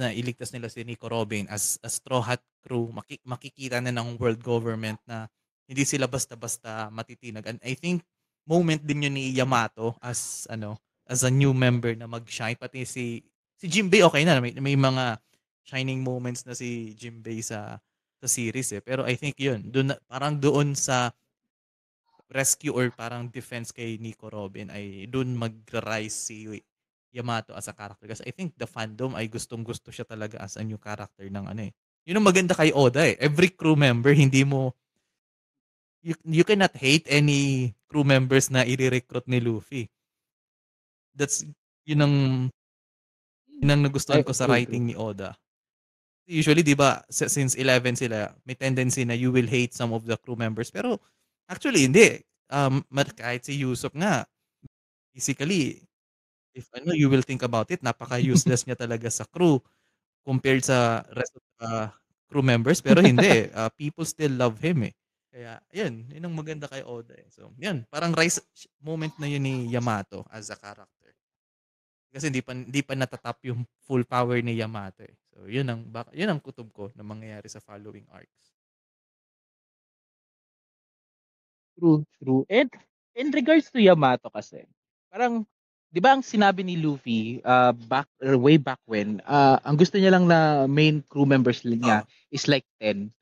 [0.00, 4.16] na iligtas nila si Nico Robin as a Straw Hat crew, maki- makikita na ng
[4.16, 5.28] world government na
[5.68, 7.44] hindi sila basta-basta matitinag.
[7.44, 8.00] And I think
[8.48, 12.56] moment din yun ni Yamato as ano as a new member na mag-shine.
[12.56, 13.20] Pati si
[13.60, 14.40] si Jinbei okay na.
[14.40, 15.20] May, may mga
[15.64, 17.76] shining moments na si Jinbei sa
[18.20, 18.80] sa series eh.
[18.80, 21.12] Pero I think yun doon parang doon sa
[22.32, 26.48] rescue or parang defense kay Nico Robin ay doon mag-rise si
[27.14, 30.66] Yamato as a character kasi I think the fandom ay gustong-gusto siya talaga as a
[30.66, 31.72] new character ng ano eh.
[32.04, 33.14] Yun ang maganda kay Oda eh.
[33.22, 34.74] Every crew member hindi mo
[36.04, 39.88] you, you cannot hate any crew members na i-recruit ni Luffy.
[41.14, 41.46] That's
[41.86, 42.14] yun ang
[43.62, 45.32] yun ang nagustuhan ko sa writing ni Oda.
[46.24, 50.08] Usually, di ba, si- since 11 sila, may tendency na you will hate some of
[50.08, 50.72] the crew members.
[50.72, 50.96] Pero,
[51.44, 52.16] actually, hindi.
[52.48, 52.80] Um,
[53.12, 54.24] kahit si Yusuf nga,
[55.12, 55.84] basically,
[56.54, 59.58] if ano, you will think about it, napaka-useless niya talaga sa crew
[60.26, 61.70] compared sa rest of the
[62.30, 62.80] crew members.
[62.80, 64.94] Pero hindi, uh, people still love him eh.
[65.34, 67.26] Kaya, yun, yun ang maganda kay Oda eh.
[67.34, 68.38] So, yun, parang rise
[68.78, 71.10] moment na yun ni Yamato as a character.
[72.14, 75.14] Kasi hindi pa hindi pa natatap yung full power ni Yamato eh.
[75.34, 78.54] So, yun ang bak- yun ang kutob ko na mangyayari sa following arcs.
[81.78, 82.46] True, true.
[82.50, 82.70] And
[83.14, 84.62] in regards to Yamato kasi,
[85.10, 85.46] parang,
[85.94, 89.94] di ba ang sinabi ni Luffy uh, back or way back when, uh, ang gusto
[89.94, 92.02] niya lang na main crew members niya
[92.34, 93.14] is like 10.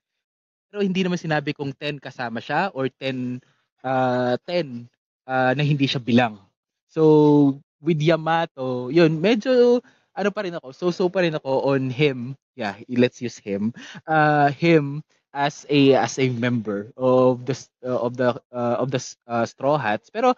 [0.72, 3.44] Pero hindi naman sinabi kung 10 kasama siya or 10
[3.84, 4.88] uh, 10
[5.28, 6.40] uh, na hindi siya bilang.
[6.88, 9.84] So, with Yamato, yun, medyo
[10.16, 12.40] ano pa rin ako, so-so pa rin ako on him.
[12.56, 13.76] Yeah, let's use him.
[14.08, 19.00] Uh, him as a as a member of the uh, of the uh, of the
[19.24, 20.36] uh, Straw Hats pero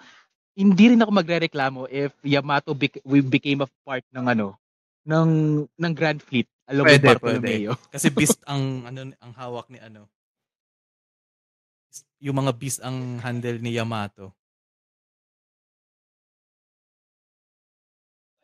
[0.55, 4.55] hindi rin ako magrereklamo if Yamato bec- we became a part ng ano
[5.05, 5.31] ng
[5.67, 7.73] ng Grand Fleet along with Pwede, Bartolomeo.
[7.95, 10.09] Kasi beast ang ano ang hawak ni ano.
[12.25, 14.33] Yung mga beast ang handle ni Yamato.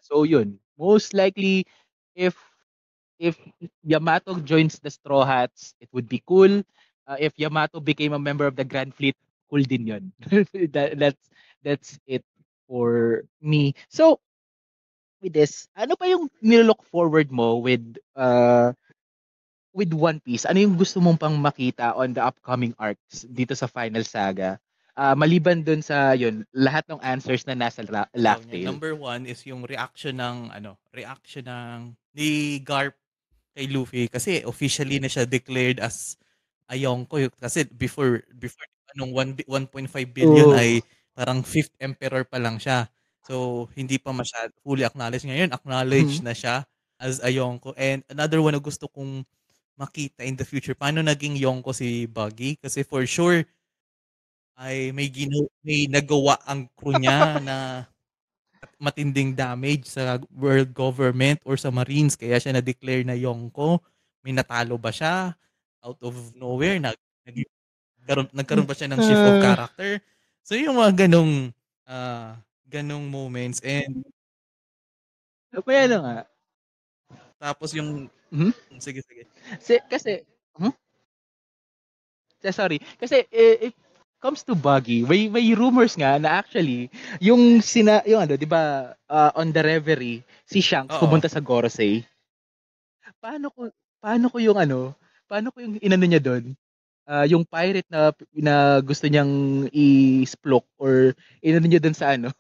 [0.05, 1.65] So yun, most likely
[2.19, 2.35] if
[3.21, 3.39] if
[3.87, 6.61] Yamato joins the Straw Hats, it would be cool.
[7.07, 9.17] Uh, if Yamato became a member of the Grand Fleet,
[9.49, 10.05] cool din yun.
[10.75, 11.31] that, that's
[11.63, 12.25] that's it
[12.69, 13.75] for me.
[13.89, 14.21] So
[15.21, 17.83] with this, ano pa yung nilook forward mo with
[18.17, 18.73] uh
[19.77, 20.47] with One Piece?
[20.49, 24.59] Ano yung gusto mong pang makita on the upcoming arcs dito sa Final Saga?
[25.01, 28.67] Uh, maliban dun sa yun, lahat ng answers na nasa la- Laugh Tale.
[28.67, 32.99] Number one is yung reaction ng ano, reaction ng ni Garp
[33.55, 36.19] kay Luffy kasi officially na siya declared as
[36.71, 40.59] a Yonko kasi before before anong 1 1.5 billion Oh.
[40.59, 40.83] ay
[41.17, 42.89] parang fifth emperor pa lang siya.
[43.27, 46.65] So hindi pa masyad fully acknowledged ngayon, acknowledged na siya
[47.01, 47.73] as a Yonko.
[47.77, 49.25] And another one na gusto kong
[49.81, 52.57] makita in the future, paano naging Yonko si Buggy?
[52.61, 53.45] Kasi for sure
[54.61, 57.57] ay may gino, may nagawa ang crew niya na
[58.77, 63.81] matinding damage sa world government or sa Marines kaya siya na-declare na Yonko.
[64.21, 65.33] May natalo ba siya
[65.81, 66.77] out of nowhere?
[66.77, 66.97] Nag,
[68.05, 69.45] nagkaroon, nagkaroon ba siya ng shift of Ah.
[69.45, 69.91] character?
[70.47, 71.53] So yung mga ganong
[71.84, 74.05] ah, ganong moments and
[75.66, 76.16] Kaya ano nga,
[77.43, 78.53] tapos yung Mhm.
[78.78, 79.24] sige sige.
[79.61, 80.22] Si, kasi,
[80.59, 80.72] hmm?
[82.43, 83.74] Eh, Sorry, kasi eh, it
[84.20, 86.88] comes to Buggy, may, may rumors nga na actually,
[87.20, 91.05] yung sina, yung ano, di ba, uh, on the Reverie, si Shanks Oo.
[91.05, 92.05] pumunta sa Gorosei.
[93.20, 93.68] Paano ko,
[94.01, 94.97] paano ko yung ano,
[95.28, 96.57] paano ko yung inano niya doon?
[97.11, 101.11] Ah, yung pirate na na gusto niyang i-splock or
[101.43, 102.31] inano niya doon sa ano,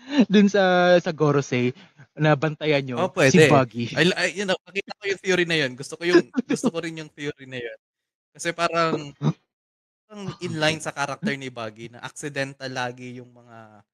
[0.32, 1.76] doon sa sa Gorosei
[2.16, 3.36] na bantayan niyo Oh, pwede.
[3.36, 3.92] si Buggy.
[3.92, 5.76] Ay, ay, yun, nakita ko yung theory na yun.
[5.76, 7.78] Gusto ko yung gusto ko rin yung theory na yun.
[8.32, 9.12] Kasi parang
[10.08, 13.84] parang inline sa character ni Buggy na accidental lagi yung mga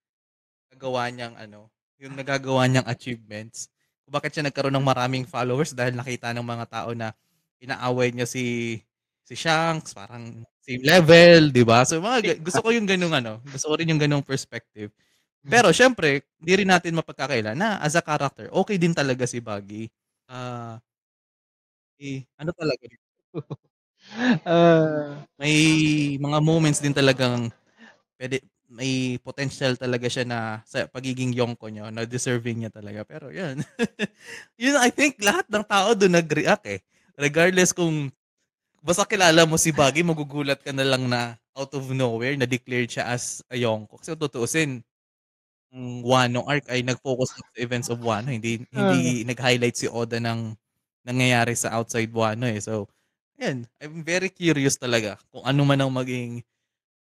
[0.78, 3.66] nagawa niyang ano, yung nagagawa niyang achievements.
[4.06, 7.10] Kung bakit siya nagkaroon ng maraming followers dahil nakita ng mga tao na
[7.58, 8.78] inaaway niya si
[9.24, 11.84] si Shanks, parang same level, 'di ba?
[11.88, 14.92] So mga ga- gusto ko yung ganung ano, gusto ko rin yung ganung perspective.
[15.48, 19.88] Pero siyempre, hindi rin natin mapagkakailan na as a character, okey din talaga si Buggy.
[20.30, 20.80] Ah
[22.00, 22.84] eh, ano talaga
[24.46, 25.24] Ah.
[25.40, 25.56] may
[26.20, 27.48] mga moments din talagang
[28.18, 33.04] puwede may potential talaga siya na sa pagiging Yonko niya na deserving niya talaga.
[33.06, 33.60] Pero 'yun,
[34.60, 36.80] 'yun I think lahat ng tao dun nag-react, eh.
[37.20, 38.10] Regardless kung
[38.84, 43.08] basta kilala mo si Buggy magugulat ka na lang na out of nowhere na-declared siya
[43.10, 43.96] as a Yonko.
[44.02, 44.84] Kasi tutuusin,
[45.74, 50.54] ang Wano arc ay nag-focus sa events of Wano, hindi hindi nag-highlight si Oda ng
[51.06, 52.60] nangyayari sa outside Wano, eh.
[52.62, 52.88] So,
[53.40, 56.42] ayun, I'm very curious talaga kung ano man ang maging,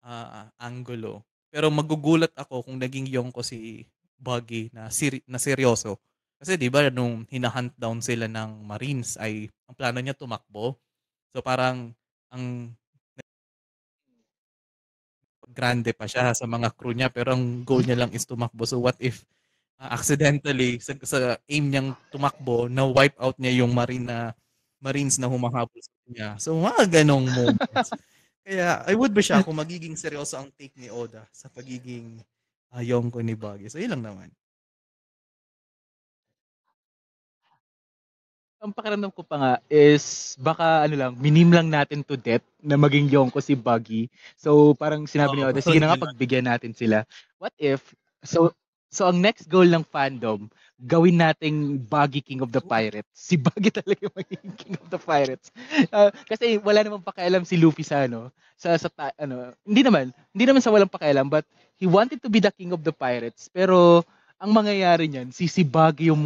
[0.05, 1.23] ah, anggulo.
[1.53, 3.87] Pero magugulat ako kung naging Yonko si
[4.21, 5.99] Buggy na seri na seryoso.
[6.41, 10.77] Kasi 'di ba nung hina-hunt down sila ng marines ay ang plano niya tumakbo.
[11.35, 11.95] So, parang
[12.31, 12.75] ang
[15.51, 18.63] grande pa siya sa mga crew niya pero ang goal niya lang is tumakbo.
[18.69, 19.27] So, what if,
[19.81, 21.19] ah, accidentally sa sa
[21.51, 24.33] aim niyang tumakbo na-wipe out niya yung marine na
[24.81, 26.29] marines na humahabol sa kanya.
[26.41, 27.91] So, mga gano'ng moments.
[28.47, 32.23] Kaya I would be shocked kung magiging seryoso ang take ni Oda sa pagiging,
[32.73, 33.69] ah, Yonko ni Buggy.
[33.71, 34.31] So, yun lang naman.
[38.61, 42.77] Ang pakiramdam ko pa nga is baka ano lang, mineme lang natin to death na
[42.77, 44.13] maging Yonko si Buggy.
[44.37, 47.09] So, parang sinabi ni Oda, "Sige na nga, pagbigyan natin sila."
[47.41, 48.53] What if so
[48.93, 53.09] so ang next goal ng fandom, gawin nating Buggy King of the Pirates.
[53.17, 55.49] Si Buggy talaga yung magiging King of the Pirates.
[55.89, 58.29] Ah, kasi wala namang pakialam si Luffy sa ano,
[58.61, 61.49] sa sa ta ano, hindi naman, hindi naman sa walang pakialam but
[61.81, 63.49] he wanted to be the King of the Pirates.
[63.49, 64.05] Pero
[64.37, 66.21] ang mangyayari niyan, si si Buggy yung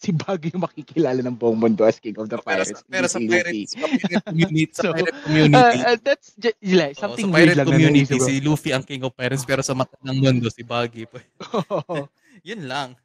[0.02, 0.16] si
[0.52, 3.20] yung makikilala ng buong mundo as King of the Oh, pero sa Pirates, pero sa
[3.20, 3.28] Luffy.
[3.28, 7.52] pirates sa pirate community sa So, pirate community ah, that's ju like something sa weird
[7.52, 8.24] pirate lang na community naisip ko.
[8.24, 11.04] si Luffy ang King of Pirates pero sa mata ng mundo si Buggy.
[11.52, 12.08] Oo.
[12.48, 12.96] Yun lang.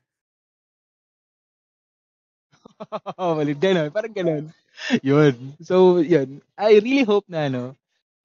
[3.20, 4.46] Balik gano'n, parang gano'n.
[5.04, 5.36] Yun.
[5.64, 6.44] So, yun.
[6.60, 7.64] I really hope na ano,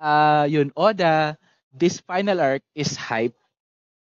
[0.02, 1.38] ah, yun, Oda,
[1.70, 3.36] this final arc is hype.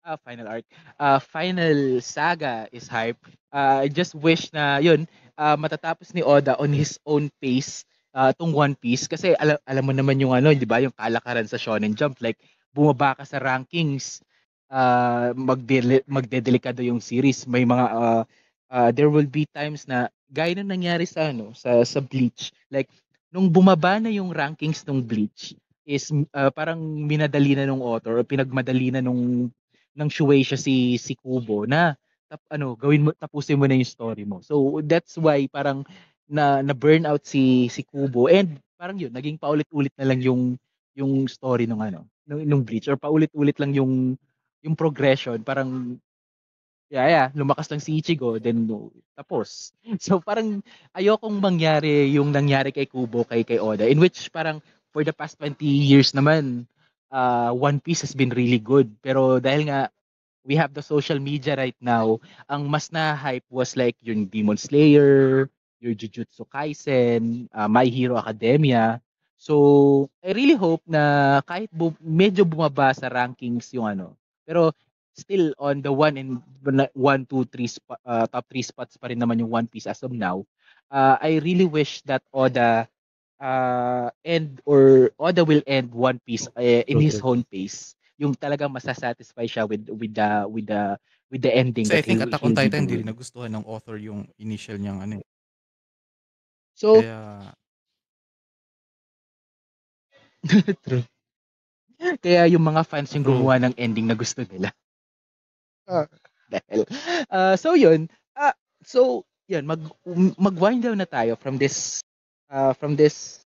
[0.09, 0.64] Ah, final arc.
[0.96, 3.20] Ah, final saga is hype.
[3.52, 5.04] Ah, I just wish na yun,
[5.36, 7.84] ah, matatapos ni Oda on his own pace,
[8.16, 9.04] ah, 'tong One Piece.
[9.04, 12.40] Kasi ala alam mo naman yung ano, 'di ba, yung kalakaran sa Shonen Jump, like
[12.72, 14.24] bumaba ka sa rankings,
[14.72, 17.44] ah, magdele magdedelikado yung series.
[17.44, 18.22] May mga, ah,
[18.72, 22.56] ah, there will be times na gaya ng nangyari sa ano, sa sa Bleach.
[22.72, 22.88] Like
[23.28, 25.52] nung bumaba na yung rankings nung Bleach
[25.84, 29.52] is, ah, parang minadali na nung author o pinagmadali na nung
[29.99, 31.99] ng Shueisha si si Kubo na
[32.30, 34.44] tap ano, gawin mo tapusin mo na yung story mo.
[34.44, 35.82] So, that's why parang
[36.28, 40.55] na na-burnout si si Kubo and parang yun, naging paulit-ulit na lang yung
[40.94, 44.14] yung story nung ano, nung nung Bleach or paulit-ulit lang yung
[44.62, 45.40] yung progression.
[45.42, 45.96] Parang
[46.92, 49.72] yeah, yeah, lumakas lang si Ichigo then no, tapos.
[50.05, 50.61] So, parang
[50.92, 54.61] ayokong mangyari yung nangyari kay Kubo kay kay Oda in which parang
[54.92, 56.68] for the past 20 years naman,
[57.12, 58.90] ah, One Piece has been really good.
[59.04, 59.88] Pero dahil nga
[60.46, 62.16] we have the social media right now,
[62.48, 65.48] ang mas na-hype was like yung Demon Slayer,
[65.82, 68.98] yung Jujutsu Kaisen, ah, My Hero Academia.
[69.38, 74.74] So, I really hope na kahit bu medyo bumaba sa rankings yung ano, pero
[75.14, 76.42] still on the 1 and
[76.94, 80.02] 1, 2, 3 spo ah, top 3 spots pa rin naman yung One Piece as
[80.02, 80.42] of now.
[80.90, 82.90] Ah, I really wish that Oda,
[83.41, 87.95] ah, end or Oda will end One Piece, eh, in his own pace.
[88.18, 90.99] Yung talagang masa-satisfy siya with with the with the
[91.30, 94.76] with the ending Kasi I think Attack on Titan hindi nagustuhan ng author yung initial
[94.80, 95.24] niyang ano, eh.
[96.76, 97.53] So Kaya
[100.86, 101.05] True.
[102.22, 104.70] Kaya yung mga fans yung gumawa ng ending na gusto nila.
[105.86, 106.07] Ah,
[106.53, 106.80] dahil
[107.30, 109.80] ah, so yun, ah, so yun mag
[110.36, 112.01] mag-wind down na tayo from this
[112.51, 113.44] ah, from this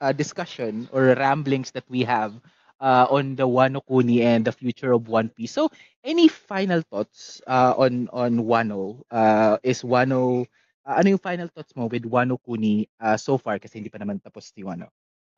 [0.00, 2.34] ah, discussion or ramblings that we have
[2.80, 5.52] ah, on the Wano Kuni and the future of One Piece.
[5.52, 5.70] So,
[6.04, 9.02] any final thoughts ah, on on Wano?
[9.12, 10.46] Ah, is Wano
[10.86, 13.98] ah, ano yung final thoughts mo with Wano Kuni ah, so far kasi hindi pa
[14.02, 14.86] naman tapos yung ano,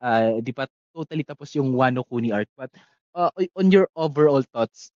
[0.01, 2.71] ah, di pa totally tapos yung Wano Kuni arc but
[3.15, 4.91] ah, on your overall thoughts,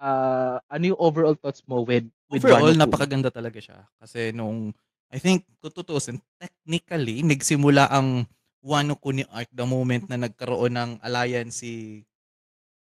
[0.00, 3.78] ah, ano yung overall thoughts mo with with Overall, Wano napakaganda talaga siya.
[4.00, 4.72] Kasi nung
[5.08, 8.28] I think kung tutuusin, technically nagsimula ang
[8.60, 12.04] Wano Kuni arc the moment na nagkaroon ng alliance si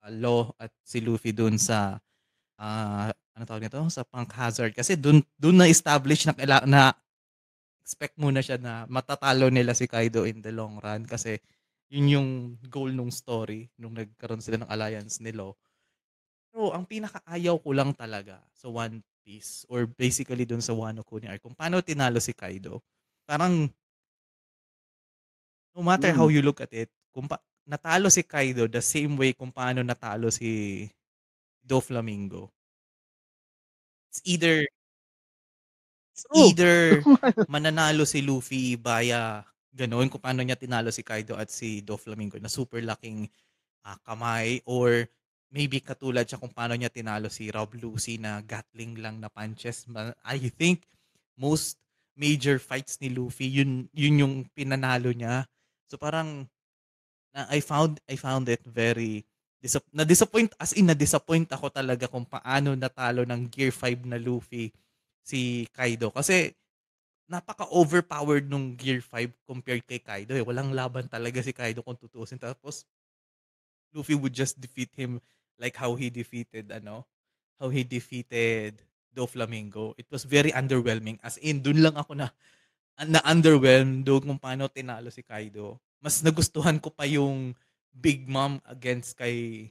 [0.01, 2.01] ah, Law at si Luffy dun sa
[2.57, 4.73] ah, anong tawag nito, sa Punk Hazard.
[4.73, 6.35] Kasi dun dun na-establish na
[6.65, 6.83] na
[7.85, 11.41] expect muna siya na matatalo nila si Kaido in the long run kasi
[11.89, 12.29] yun yung
[12.69, 15.57] goal nung story nung nagkaroon sila ng alliance ni Law.
[16.53, 21.29] Pero ang pinakaayaw ko lang talaga sa One Piece or basically dun sa Wano Kuni
[21.29, 22.81] arc kung paano tinalo si Kaido.
[23.29, 23.69] Parang
[25.77, 26.33] no matter how Hmm.
[26.33, 27.37] you look at it, kung pa
[27.69, 30.89] natalo si Kaido the same way kung paano natalo si
[31.65, 32.51] Doflamingo.
[34.11, 34.67] It's either
[36.13, 37.07] it's either
[37.49, 42.51] mananalo si Luffy via gano'n kung paano niya tinalo si Kaido at si Doflamingo na
[42.51, 43.29] super laking,
[43.87, 45.07] ah, kamay or
[45.49, 49.89] maybe katulad siya kung paano niya tinalo si Rob Lucci na Gatling lang na punches.
[50.25, 50.85] I think
[51.41, 51.81] most
[52.19, 55.47] major fights ni Luffy yun yun yung pinanalo niya.
[55.89, 56.45] So parang
[57.33, 59.25] na I found I found it very
[59.59, 64.71] disap na-disappoint as in na-disappoint ako talaga kung paano natalo ng Gear 5 na Luffy
[65.25, 66.13] si Kaido.
[66.13, 66.53] Kasi
[67.29, 70.41] napaka-overpowered nung Gear 5 compared kay Kaido, eh.
[70.41, 72.89] Walang laban talaga si Kaido kung tutuusin tapos
[73.93, 75.21] Luffy would just defeat him
[75.59, 77.07] like how he defeated ano,
[77.61, 78.83] how he defeated
[79.13, 79.95] Doflamingo.
[79.99, 82.31] It was very underwhelming as in dun lang ako na
[82.99, 85.79] na-underwhelmed dun kung paano tinalo si Kaido.
[86.03, 87.55] Mas nagustuhan ko pa yung
[87.95, 89.71] Big Mom against kay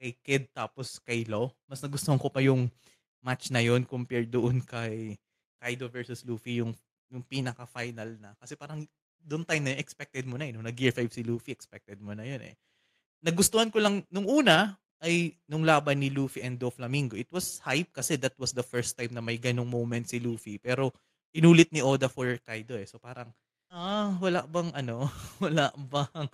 [0.00, 1.52] kay Kid tapos kay Law.
[1.68, 2.72] Mas nagustuhan ko pa yung
[3.20, 5.20] match na yun compared doon kay
[5.60, 6.72] Kaido versus Luffy yung
[7.12, 8.32] yung pinaka-final na.
[8.38, 8.86] Kasi parang
[9.20, 12.24] dun time na expected mo na, eh, nung nag-Gear 5 si Luffy, expected mo na
[12.24, 12.54] yun, eh.
[13.20, 17.16] Nagustuhan ko lang nung una ay nung laban ni Luffy and Doflamingo.
[17.16, 20.60] It was hype kasi that was the first time na may ganong moment si Luffy.
[20.60, 20.92] Pero
[21.32, 22.84] inulit ni Oda for Kaido, eh.
[22.84, 23.32] So parang,
[23.72, 25.08] ah, wala bang ano,
[25.44, 26.28] wala bang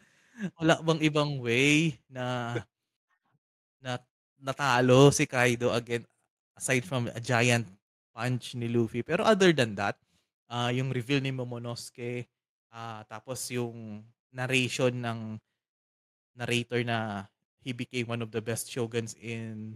[0.61, 2.59] wala bang ibang way na
[3.81, 4.03] na
[4.43, 6.05] natalo si Kaido again
[6.59, 7.64] aside from a giant
[8.11, 9.07] punch ni Luffy.
[9.07, 9.95] Pero other than that,
[10.51, 12.27] ah, yung reveal ni Momonosuke,
[12.75, 14.03] ah, tapos yung
[14.35, 15.39] narration ng
[16.37, 17.29] narrator na
[17.67, 19.75] he became one of the best shoguns in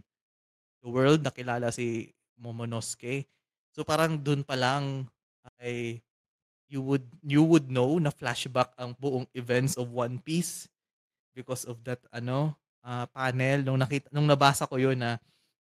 [0.78, 3.26] the world, nakilala si Momonosuke.
[3.74, 5.10] So parang dun pa lang
[5.58, 5.98] ay
[6.70, 10.70] you would you would know na flashback ang buong events of One Piece
[11.34, 12.54] because of that ano,
[12.86, 15.18] ah, panel nung nakita nung nabasa ko yun na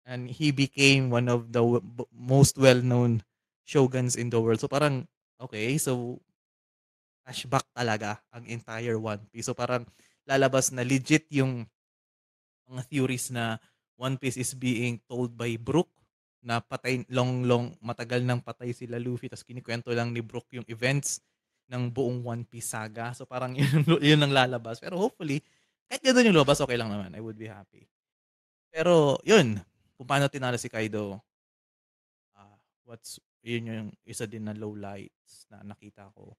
[0.09, 1.85] and he became one of the w
[2.17, 3.21] most well-known
[3.69, 4.62] shoguns in the world.
[4.62, 5.05] So parang,
[5.43, 6.23] okey, so
[7.27, 9.51] flashback talaga ang entire One Piece.
[9.51, 9.85] So parang
[10.25, 11.67] lalabas na legit yung
[12.67, 13.59] mga theories na
[13.97, 15.89] One Piece is being told by Brook
[16.45, 20.67] na patay long long matagal ng patay sila Luffy ta's kinukuwento lang ni Brook yung
[20.71, 21.19] events
[21.67, 23.11] ng buong One Piece saga.
[23.17, 24.79] So parang yun yun ang lalabas.
[24.79, 25.43] Pero hopefully,
[25.91, 27.11] kahit ganun yung lumabas, okey lang naman.
[27.14, 27.89] I would be happy.
[28.71, 29.59] Pero yun,
[29.97, 31.19] kung paano tinalo si Kaido
[32.37, 32.55] ah,
[32.85, 36.35] what's yun yung isa din na lowlights na nakita ko.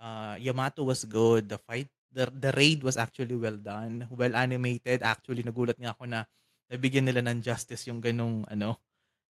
[0.00, 1.48] Ah, Yamato was good.
[1.48, 5.02] The fight the the raid was actually well done, well animated.
[5.04, 6.24] Actually, nagulat nga ako na
[6.72, 8.78] nabigyan nila ng justice yung ganong ano,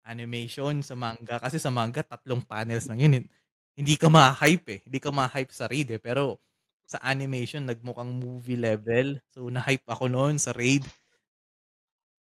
[0.06, 1.38] animation sa manga.
[1.42, 3.12] Kasi sa manga tatlong panels lang yun.
[3.76, 4.80] Hindi ka maha-hype, eh.
[4.88, 6.00] Hindi ka maha-hype sa raid, eh.
[6.02, 6.40] Pero
[6.86, 9.18] sa animation nagmukhang movie level.
[9.34, 10.84] So na-hype ako nun sa raid.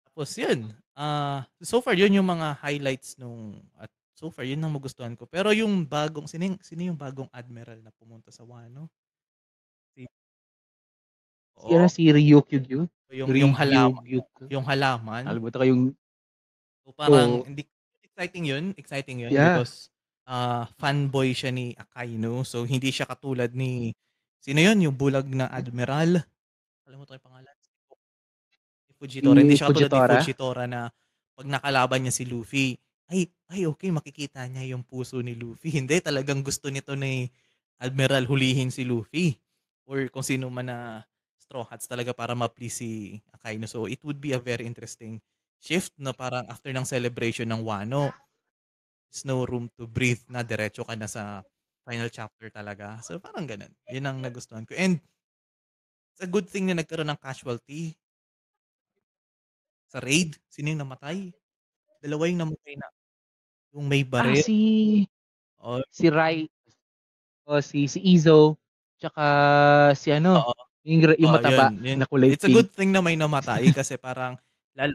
[0.06, 4.74] Tapos yun, ah, so far yun yung mga highlights nung at so far yun ang
[4.76, 5.24] magustuhan ko.
[5.24, 8.90] Pero yung bagong sino sino yung bagong admiral na pumunta sa Wano?
[11.60, 11.88] Si Si ano, Oo.
[11.88, 12.88] si Ryukyu-gyu?
[13.10, 14.52] Yung yung halama Ryugyugyuko?
[14.52, 15.24] yung halaman.
[15.24, 15.84] Nakalimutan ko yung
[16.86, 17.46] So parang Oo.
[17.46, 17.64] hindi
[18.04, 19.44] exciting yun, exciting yun Yeah.
[19.44, 19.90] because,
[20.28, 22.42] ah, fanboy siya ni Akainu.
[22.46, 23.94] So hindi siya katulad ni
[24.42, 26.26] sino yun, yung bulag na admiral?
[26.86, 27.56] Nakalimutan ko yung pangalan.
[28.88, 29.40] Si Fujitora.
[29.42, 30.18] Hindi Si siya katulad ni Fujitora?
[30.18, 30.90] Fujitora na
[31.38, 32.76] 'pag nakalaban niya si Luffy,
[33.12, 35.70] ay ay okey makikita niya yung puso ni Luffy.
[35.78, 37.28] Hindi, talagang gusto nito ni
[37.78, 39.38] admiral hulihin si Luffy
[39.86, 40.78] or kung sino man na
[41.52, 42.90] Straw Hats talaga para ma-please si
[43.28, 43.68] Akainu.
[43.68, 45.20] So it would be a very interesting
[45.60, 48.08] shift na parang after ng celebration ng Wano,
[49.12, 51.44] there's no room to breathe na diretso ka na sa
[51.84, 53.04] final chapter talaga.
[53.04, 54.96] So parang ganun, yun ang nagustuhan ko and
[56.16, 57.92] it's a good thing na nagkaroon ng casualty.
[59.92, 61.36] Sa raid, sino yung namatay?
[62.00, 62.88] Dalawa yung namatay na
[63.76, 64.44] yung may Ah, baril.
[64.44, 65.06] si
[65.60, 65.84] Oo.
[65.90, 66.48] si Rai
[67.46, 68.58] o si si Izo,
[69.00, 69.24] tsaka
[69.96, 70.71] si ano, Oo.
[70.84, 71.98] Yung ra yung Oo, mataba yun yun.
[72.02, 72.56] na kulay It's a pink.
[72.58, 74.34] good thing na may namatay kasi parang
[74.74, 74.92] lal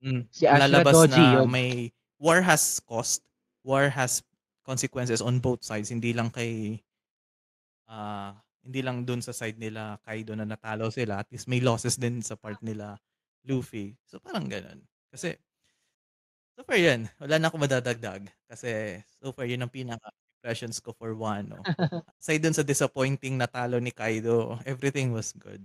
[0.00, 1.48] hmm, Si Ashura lalabas Doji, na yun.
[1.48, 3.22] may war has cost,
[3.66, 4.22] war has
[4.64, 5.90] consequences on both sides.
[5.90, 6.80] Hindi lang kay
[7.90, 11.98] ah, hindi lang dun sa side nila Kaido na natalo sila, at least may losses
[11.98, 12.98] din sa part nila
[13.46, 13.94] Luffy.
[14.06, 14.82] So parang ganun.
[15.10, 15.34] Kasi
[16.58, 19.72] so far yun, wala na akong madadagdag kasi so far yun ang
[20.42, 21.62] pinaka-impressions ko for Wano.
[22.20, 25.62] Aside dun sa disappointing na talo ni Kaido, everything was good.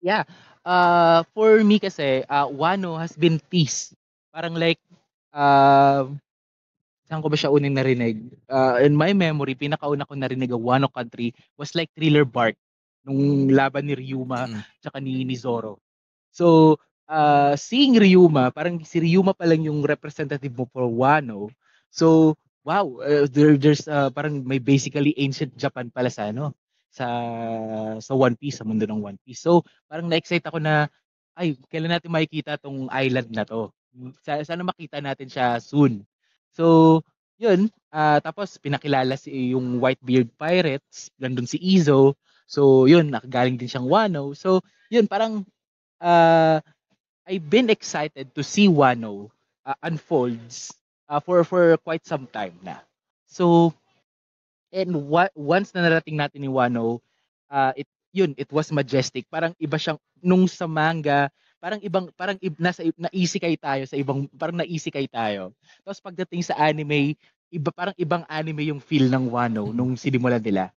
[0.00, 0.24] Yeah.
[0.64, 3.92] Uh, for me kasi, uh, Wano has been peace.
[4.32, 4.80] Parang like,
[5.36, 6.08] uh,
[7.04, 8.16] saan ko ba siya unang narinig?
[8.48, 12.56] Uh, in my memory, pinakauna ko narinig ang Wano Country was like Thriller Bark
[13.04, 14.60] nung laban ni Ryuma Mm.
[14.80, 15.80] tsaka ni, ni Zoro.
[16.32, 16.76] So,
[17.10, 21.50] uh, seeing Ryuma, parang si Ryuma pa lang yung representative mo for Wano.
[21.90, 26.54] So, wow, uh, there, there's uh, parang may basically ancient Japan pala sa ano,
[26.94, 27.06] sa
[27.98, 29.42] sa One Piece, sa mundo ng One Piece.
[29.42, 30.86] So, parang na-excite ako na
[31.34, 33.72] ay, kailan natin makikita tong island na to?
[34.22, 36.04] Sa, sana makita natin siya soon.
[36.52, 37.00] So,
[37.40, 42.18] yun, uh, tapos pinakilala si yung Whitebeard Pirates, nandun si Izo.
[42.44, 44.36] So, yun, nakagaling din siyang Wano.
[44.36, 44.60] So,
[44.92, 45.48] yun, parang
[46.02, 46.60] uh,
[47.30, 49.30] I've been excited to see Wano
[49.62, 50.74] uh, unfolds
[51.06, 52.82] uh, for for quite some time na.
[53.30, 53.70] So,
[54.74, 56.98] and what once na narating natin ni Wano,
[57.46, 59.30] uh, it yun, it was majestic.
[59.30, 61.30] Parang iba siyang nung sa manga,
[61.62, 65.54] parang ibang parang ib, nasa naisikay tayo sa ibang parang naisikay tayo.
[65.86, 67.14] Tapos pagdating sa anime,
[67.54, 70.74] iba parang ibang anime yung feel ng Wano nung sinimulan nila.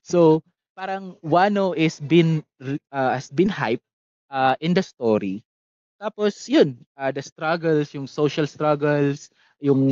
[0.00, 0.40] So,
[0.72, 2.40] parang Wano is been
[2.88, 3.84] uh, has been hype
[4.32, 5.44] uh, in the story.
[5.98, 9.82] Tapos yun, uh, the struggles, yung social struggles, yung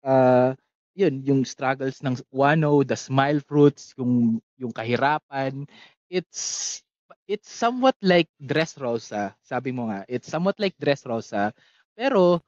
[0.00, 0.56] uh,
[0.96, 5.68] yun, yung struggles ng Wano, the smile fruits, yung yung kahirapan.
[6.08, 6.80] It's
[7.28, 10.08] it's somewhat like Dressrosa, sabi mo nga.
[10.08, 11.52] It's somewhat like Dressrosa,
[11.92, 12.40] pero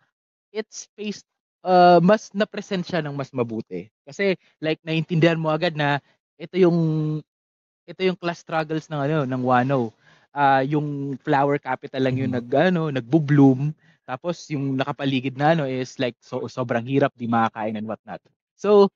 [0.55, 1.29] it's based
[1.67, 3.93] uh, mas na-present siya ng mas mabuti.
[4.09, 6.01] Kasi like naintindihan mo agad na
[6.41, 6.79] ito yung
[7.87, 9.91] ito yung class struggles ng ano ng Wano.
[10.37, 13.73] Uh, yung flower capital lang yung nag ano, nagbo-bloom.
[14.05, 18.21] Tapos yung nakapaligid na ano is like so sobrang hirap di makakain and whatnot.
[18.61, 18.93] So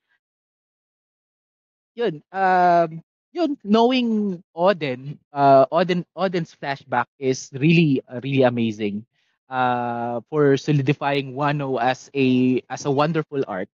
[1.95, 9.05] yun, um yun knowing Oden, uh Oden Oden's flashback is really uh, really amazing.
[9.51, 13.69] Uh for solidifying Wano as a as a wonderful art.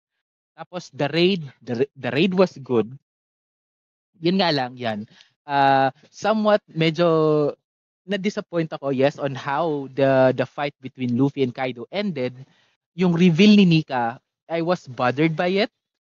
[0.57, 2.89] Tapos the raid, the, the raid was good.
[4.18, 5.05] Yun nga lang yan.
[5.48, 7.08] Uh somewhat medyo
[8.08, 12.36] na-disappoint ako, yes, on how the the fight between Luffy and Kaido ended.
[12.95, 14.20] Yung reveal ni Nika,
[14.52, 15.72] I was bothered by it.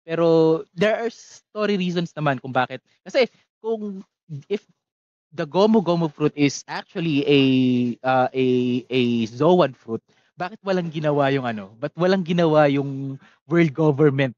[0.08, 2.80] Pero there are story reasons naman kung bakit.
[3.04, 3.28] Kasi
[3.64, 4.04] kung
[4.48, 4.64] if
[5.36, 7.42] the Gomu Gomu fruit is actually a
[8.04, 8.48] uh, a
[8.90, 10.04] a Zoan fruit,
[10.40, 11.76] bakit walang ginawa yung ano?
[11.80, 13.20] But walang ginawa yung
[13.50, 14.36] world government?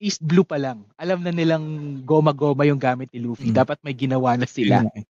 [0.00, 0.88] East Blue pa lang.
[0.96, 3.52] Alam na nilang goma-goma yung gamit ni Luffy.
[3.52, 3.56] Mm.
[3.60, 4.88] Dapat may ginawa na sila.
[4.96, 5.04] Eh.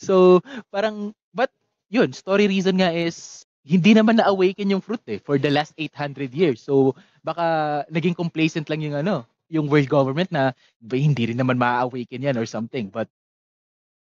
[0.00, 0.40] So,
[0.72, 1.52] parang, but,
[1.92, 6.32] yun, story reason nga is, hindi naman na-awaken yung fruit eh, for the last 800
[6.32, 6.64] years.
[6.64, 11.60] So, baka naging complacent lang yung ano, yung world government na, ba, hindi rin naman
[11.60, 12.88] ma-awaken yan or something.
[12.88, 13.12] But,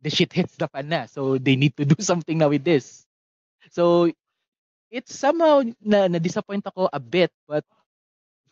[0.05, 1.09] the shit hits the fan na.
[1.09, 3.09] So, they need to do something now with this.
[3.72, 4.12] So,
[4.93, 7.64] it's somehow na, na-disappoint ako a bit, but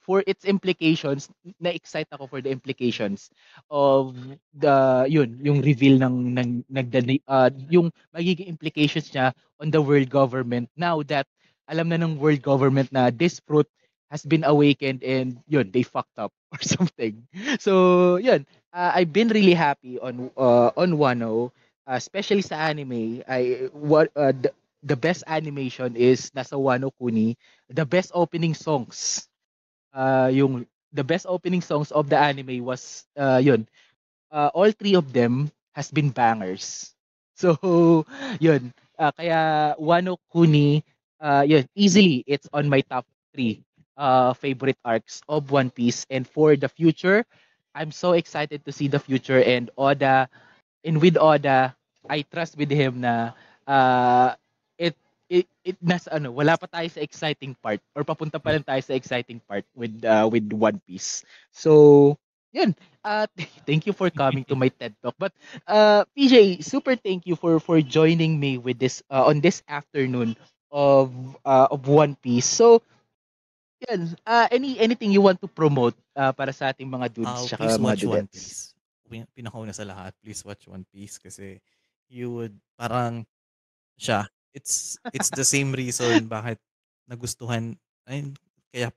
[0.06, 1.28] for its implications,
[1.58, 3.28] na-excite ako for the implications
[3.70, 4.14] of
[4.54, 10.08] the yun, yung reveal ng ng nagdani uh, yung magiging implications niya on the world
[10.08, 11.26] government now that
[11.66, 13.66] alam na ng world government na this fruit
[14.10, 17.26] has been awakened and yun, they fucked up or something.
[17.58, 21.50] So, yun, uh, I've been really happy on uh, on Wano,
[21.86, 23.22] uh, especially sa anime.
[23.26, 24.54] I what uh, the,
[24.86, 27.34] the best animation is nasa Wano Kuni.
[27.68, 29.26] The best opening songs
[29.96, 33.66] uh, yung the best opening songs of the anime was uh, yun.
[34.30, 36.92] Uh, all three of them has been bangers.
[37.36, 37.52] So,
[38.40, 38.72] yun.
[38.98, 40.84] Uh, kaya Wano Kuni,
[41.20, 43.64] uh, yun, easily it's on my top three
[43.96, 46.06] uh, favorite arcs of One Piece.
[46.10, 47.24] And for the future,
[47.74, 50.28] I'm so excited to see the future and Oda,
[50.84, 51.74] and with Oda,
[52.08, 53.32] I trust with him na
[53.66, 54.34] uh,
[55.28, 58.78] it it, nas ano wala pa tayo sa exciting part or papunta pa lang tayo
[58.82, 61.26] sa exciting part with uh, with One Piece.
[61.50, 62.14] So,
[62.54, 62.74] yun.
[63.02, 63.26] Uh,
[63.68, 65.14] thank you for coming to my TED Talk.
[65.18, 65.34] But
[65.66, 70.34] uh, PJ, super thank you for for joining me with this uh, on this afternoon
[70.70, 71.10] of
[71.42, 72.46] uh, of One Piece.
[72.46, 72.82] So,
[73.86, 74.14] yan.
[74.26, 77.78] Uh, any anything you want to promote uh, para sa ating mga dudes Uh, please
[77.78, 78.34] mga watch One dudettes?
[78.34, 79.26] Piece.
[79.38, 81.62] Pinakauna sa lahat, please watch One Piece kasi
[82.10, 83.22] you would parang
[83.98, 84.26] siya.
[84.56, 86.56] It's it's the same reason bakit
[87.04, 87.76] nagustuhan
[88.08, 88.32] ay
[88.72, 88.88] kaya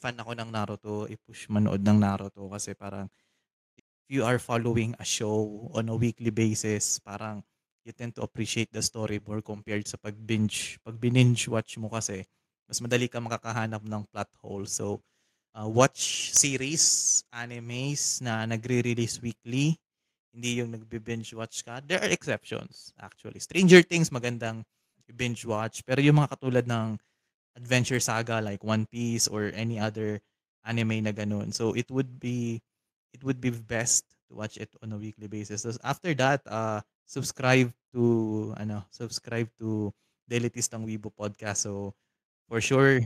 [0.00, 3.08] fan ako ng Naruto, i-push manood ng Naruto kasi parang
[3.76, 7.44] if you are following a show on a weekly basis, parang
[7.84, 10.80] you tend to appreciate the story more compared sa pag binge.
[10.80, 12.24] Pag binge watch mo kasi,
[12.64, 14.64] mas madali ka makakahanap ng plot hole.
[14.64, 15.04] So,
[15.52, 19.76] uh, watch series, animes na nagre-release weekly.
[20.34, 21.78] hindi yung nagbe-binge watch ka.
[21.86, 23.38] There are exceptions actually.
[23.38, 24.66] Stranger Things magandang
[25.12, 26.96] binge watch pero yung mga katulad ng
[27.54, 30.18] adventure saga like One Piece or any other
[30.66, 31.54] anime na ganun.
[31.54, 32.60] So it would be
[33.14, 35.62] it would be best to watch it on a weekly basis.
[35.62, 39.92] So after that, uh subscribe to ano, subscribe to
[40.26, 41.68] the Elitistang Weibo podcast.
[41.68, 41.94] So
[42.48, 43.04] for sure,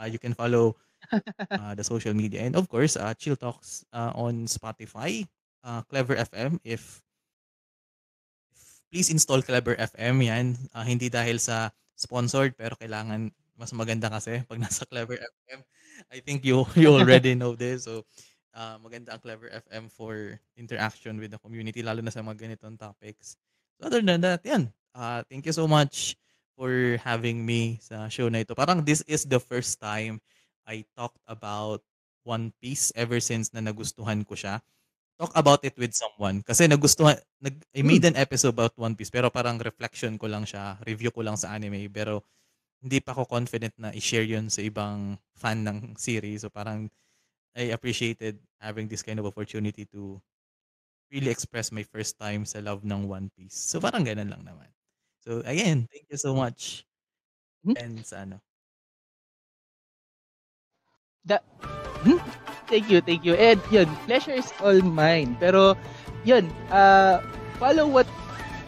[0.00, 0.76] uh, you can follow
[1.12, 5.24] uh, the social media and of course, uh, Chill Talks uh, on Spotify,
[5.64, 7.00] uh, Clever FM if
[8.90, 10.46] please install Clever FM yan.
[10.74, 15.60] Uh, hindi dahil sa sponsored pero kailangan mas maganda kasi pag nasa Clever FM.
[16.10, 17.86] I think you you already know this.
[17.86, 18.04] So
[18.52, 22.76] uh, maganda ang Clever FM for interaction with the community lalo na sa mga ganitong
[22.76, 23.38] topics.
[23.78, 24.74] So other than that, yan.
[24.90, 26.18] Uh, thank you so much
[26.58, 28.52] for having me sa show na ito.
[28.58, 30.18] Parang this is the first time
[30.66, 31.80] I talked about
[32.26, 34.60] One Piece ever since na nagustuhan ko siya.
[35.20, 36.40] Talk about it with someone.
[36.40, 40.48] Kasi nagustuhan, nag, I made an episode about One Piece pero parang reflection ko lang
[40.48, 41.92] siya, review ko lang sa anime.
[41.92, 42.24] Pero
[42.80, 46.44] hindi pa ako confident na i-share yun sa ibang fan ng series.
[46.44, 46.88] So parang
[47.56, 50.20] I appreciated having this kind of opportunity to
[51.12, 53.56] really express my first time sa love ng One Piece.
[53.56, 54.70] So parang ganun lang naman.
[55.24, 56.86] So again, thank you so much.
[57.64, 57.76] Hmm?
[57.76, 58.40] And sa ano.
[61.24, 61.44] Da-
[62.04, 62.39] Hmm?
[62.70, 63.34] Thank you, thank you.
[63.34, 65.34] And yun, pleasure is all mine.
[65.42, 65.74] Pero
[66.22, 67.18] yun, uh,
[67.58, 68.06] follow what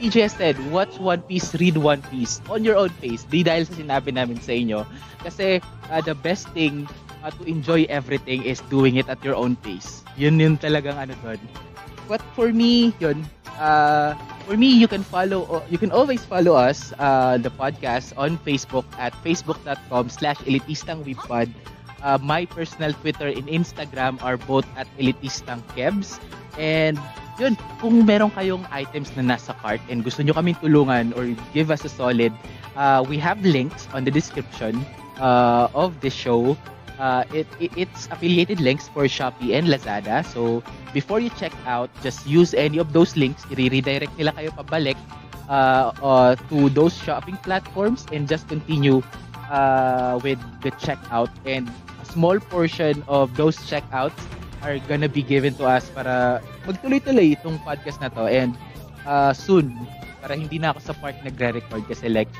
[0.02, 0.58] PJ said.
[0.74, 3.22] Watch One Piece, read One Piece on your own pace.
[3.30, 4.82] Di dahil sa sinabi namin sa inyo.
[5.22, 6.90] Kasi uh, the best thing
[7.22, 10.02] uh, to enjoy everything is doing it at your own pace.
[10.18, 11.38] Yun yun talagang ano doon.
[12.10, 13.22] But for me, yun,
[13.54, 18.36] uh, for me, you can follow, you can always follow us, uh, the podcast on
[18.42, 21.46] Facebook at facebook.com slash elitistangwebpod.
[22.02, 26.18] Uh, my personal Twitter and Instagram are both at elitistang kebs.
[26.58, 26.98] And
[27.38, 31.70] yun, kung meron kayong items na nasa cart and gusto nyo kaming tulungan or give
[31.70, 32.34] us a solid,
[32.76, 34.84] uh, we have links on the description
[35.22, 36.58] uh, of the show.
[37.00, 40.22] Uh, it, it it's affiliated links for Shopee and Lazada.
[40.22, 43.42] So before you check out, just use any of those links.
[43.50, 44.94] I-redirect nila kayo pabalik
[45.48, 49.02] uh, uh, to those shopping platforms and just continue
[49.50, 51.32] uh, with the checkout.
[51.42, 51.66] And
[52.12, 54.16] small portion of those checkouts
[54.62, 58.28] are gonna be given to us para magtuloy-tuloy itong podcast na to.
[58.28, 58.54] And
[59.08, 59.72] uh, soon,
[60.22, 62.30] para hindi na ako sa part nagre-record kasi like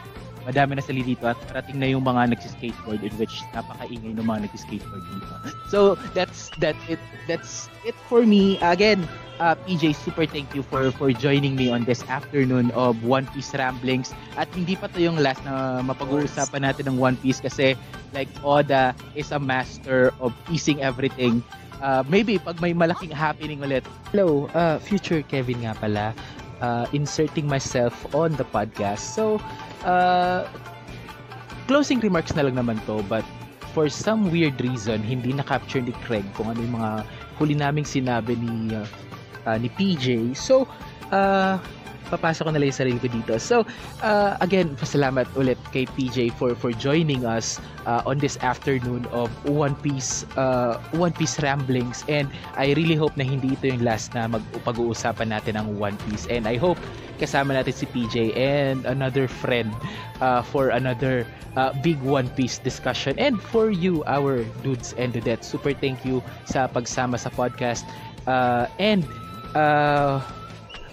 [0.45, 4.49] madami na sali dito at parating na yung mga nagsi-skateboard in which napakaingay ng mga
[4.49, 5.35] nagsi-skateboard dito.
[5.71, 5.79] So
[6.13, 8.59] that's that it that's it for me.
[8.63, 9.07] Again,
[9.43, 13.55] uh, PJ, super thank you for for joining me on this afternoon of One Piece
[13.55, 14.15] Ramblings.
[14.39, 17.75] At hindi pa to yung last na mapag-uusapan natin ng One Piece kasi
[18.15, 21.43] like Oda is a master of piecing everything.
[21.83, 23.83] Uh, maybe pag may malaking happening ulit.
[24.15, 26.15] Hello, uh, future Kevin nga pala.
[26.63, 29.03] Uh, inserting myself on the podcast.
[29.03, 29.43] So,
[29.85, 30.47] uh,
[31.67, 33.25] closing remarks na lang naman to but
[33.73, 36.91] for some weird reason hindi na-capture ni Craig kung ano yung mga
[37.41, 38.85] huli naming sinabi ni uh,
[39.47, 40.37] uh, ni PJ.
[40.39, 40.69] So,
[41.11, 41.59] uh,
[42.13, 43.35] papasok ko na lang yung sarili ko dito.
[43.41, 43.65] So,
[44.05, 47.57] uh, again, pasalamat ulit kay PJ for for joining us
[47.89, 52.05] uh, on this afternoon of One Piece uh, One Piece ramblings.
[52.13, 52.29] And
[52.61, 56.29] I really hope na hindi ito yung last na magpag-uusapan natin ng One Piece.
[56.29, 56.77] And I hope
[57.17, 59.71] kasama natin si PJ and another friend
[60.19, 61.23] uh, for another
[61.57, 63.17] uh, big One Piece discussion.
[63.17, 67.87] And for you our dudes and dudettes super thank you sa pagsama sa podcast.
[68.27, 69.07] Uh, and
[69.55, 70.21] uh,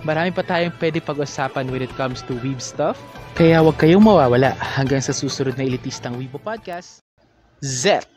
[0.03, 2.95] marami pa tayong pwede pag-usapan when it comes to weeb stuff.
[3.35, 7.03] Kaya huwag kayong mawawala hanggang sa susunod na elitistang Weibo Podcast.
[7.59, 8.07] Zet!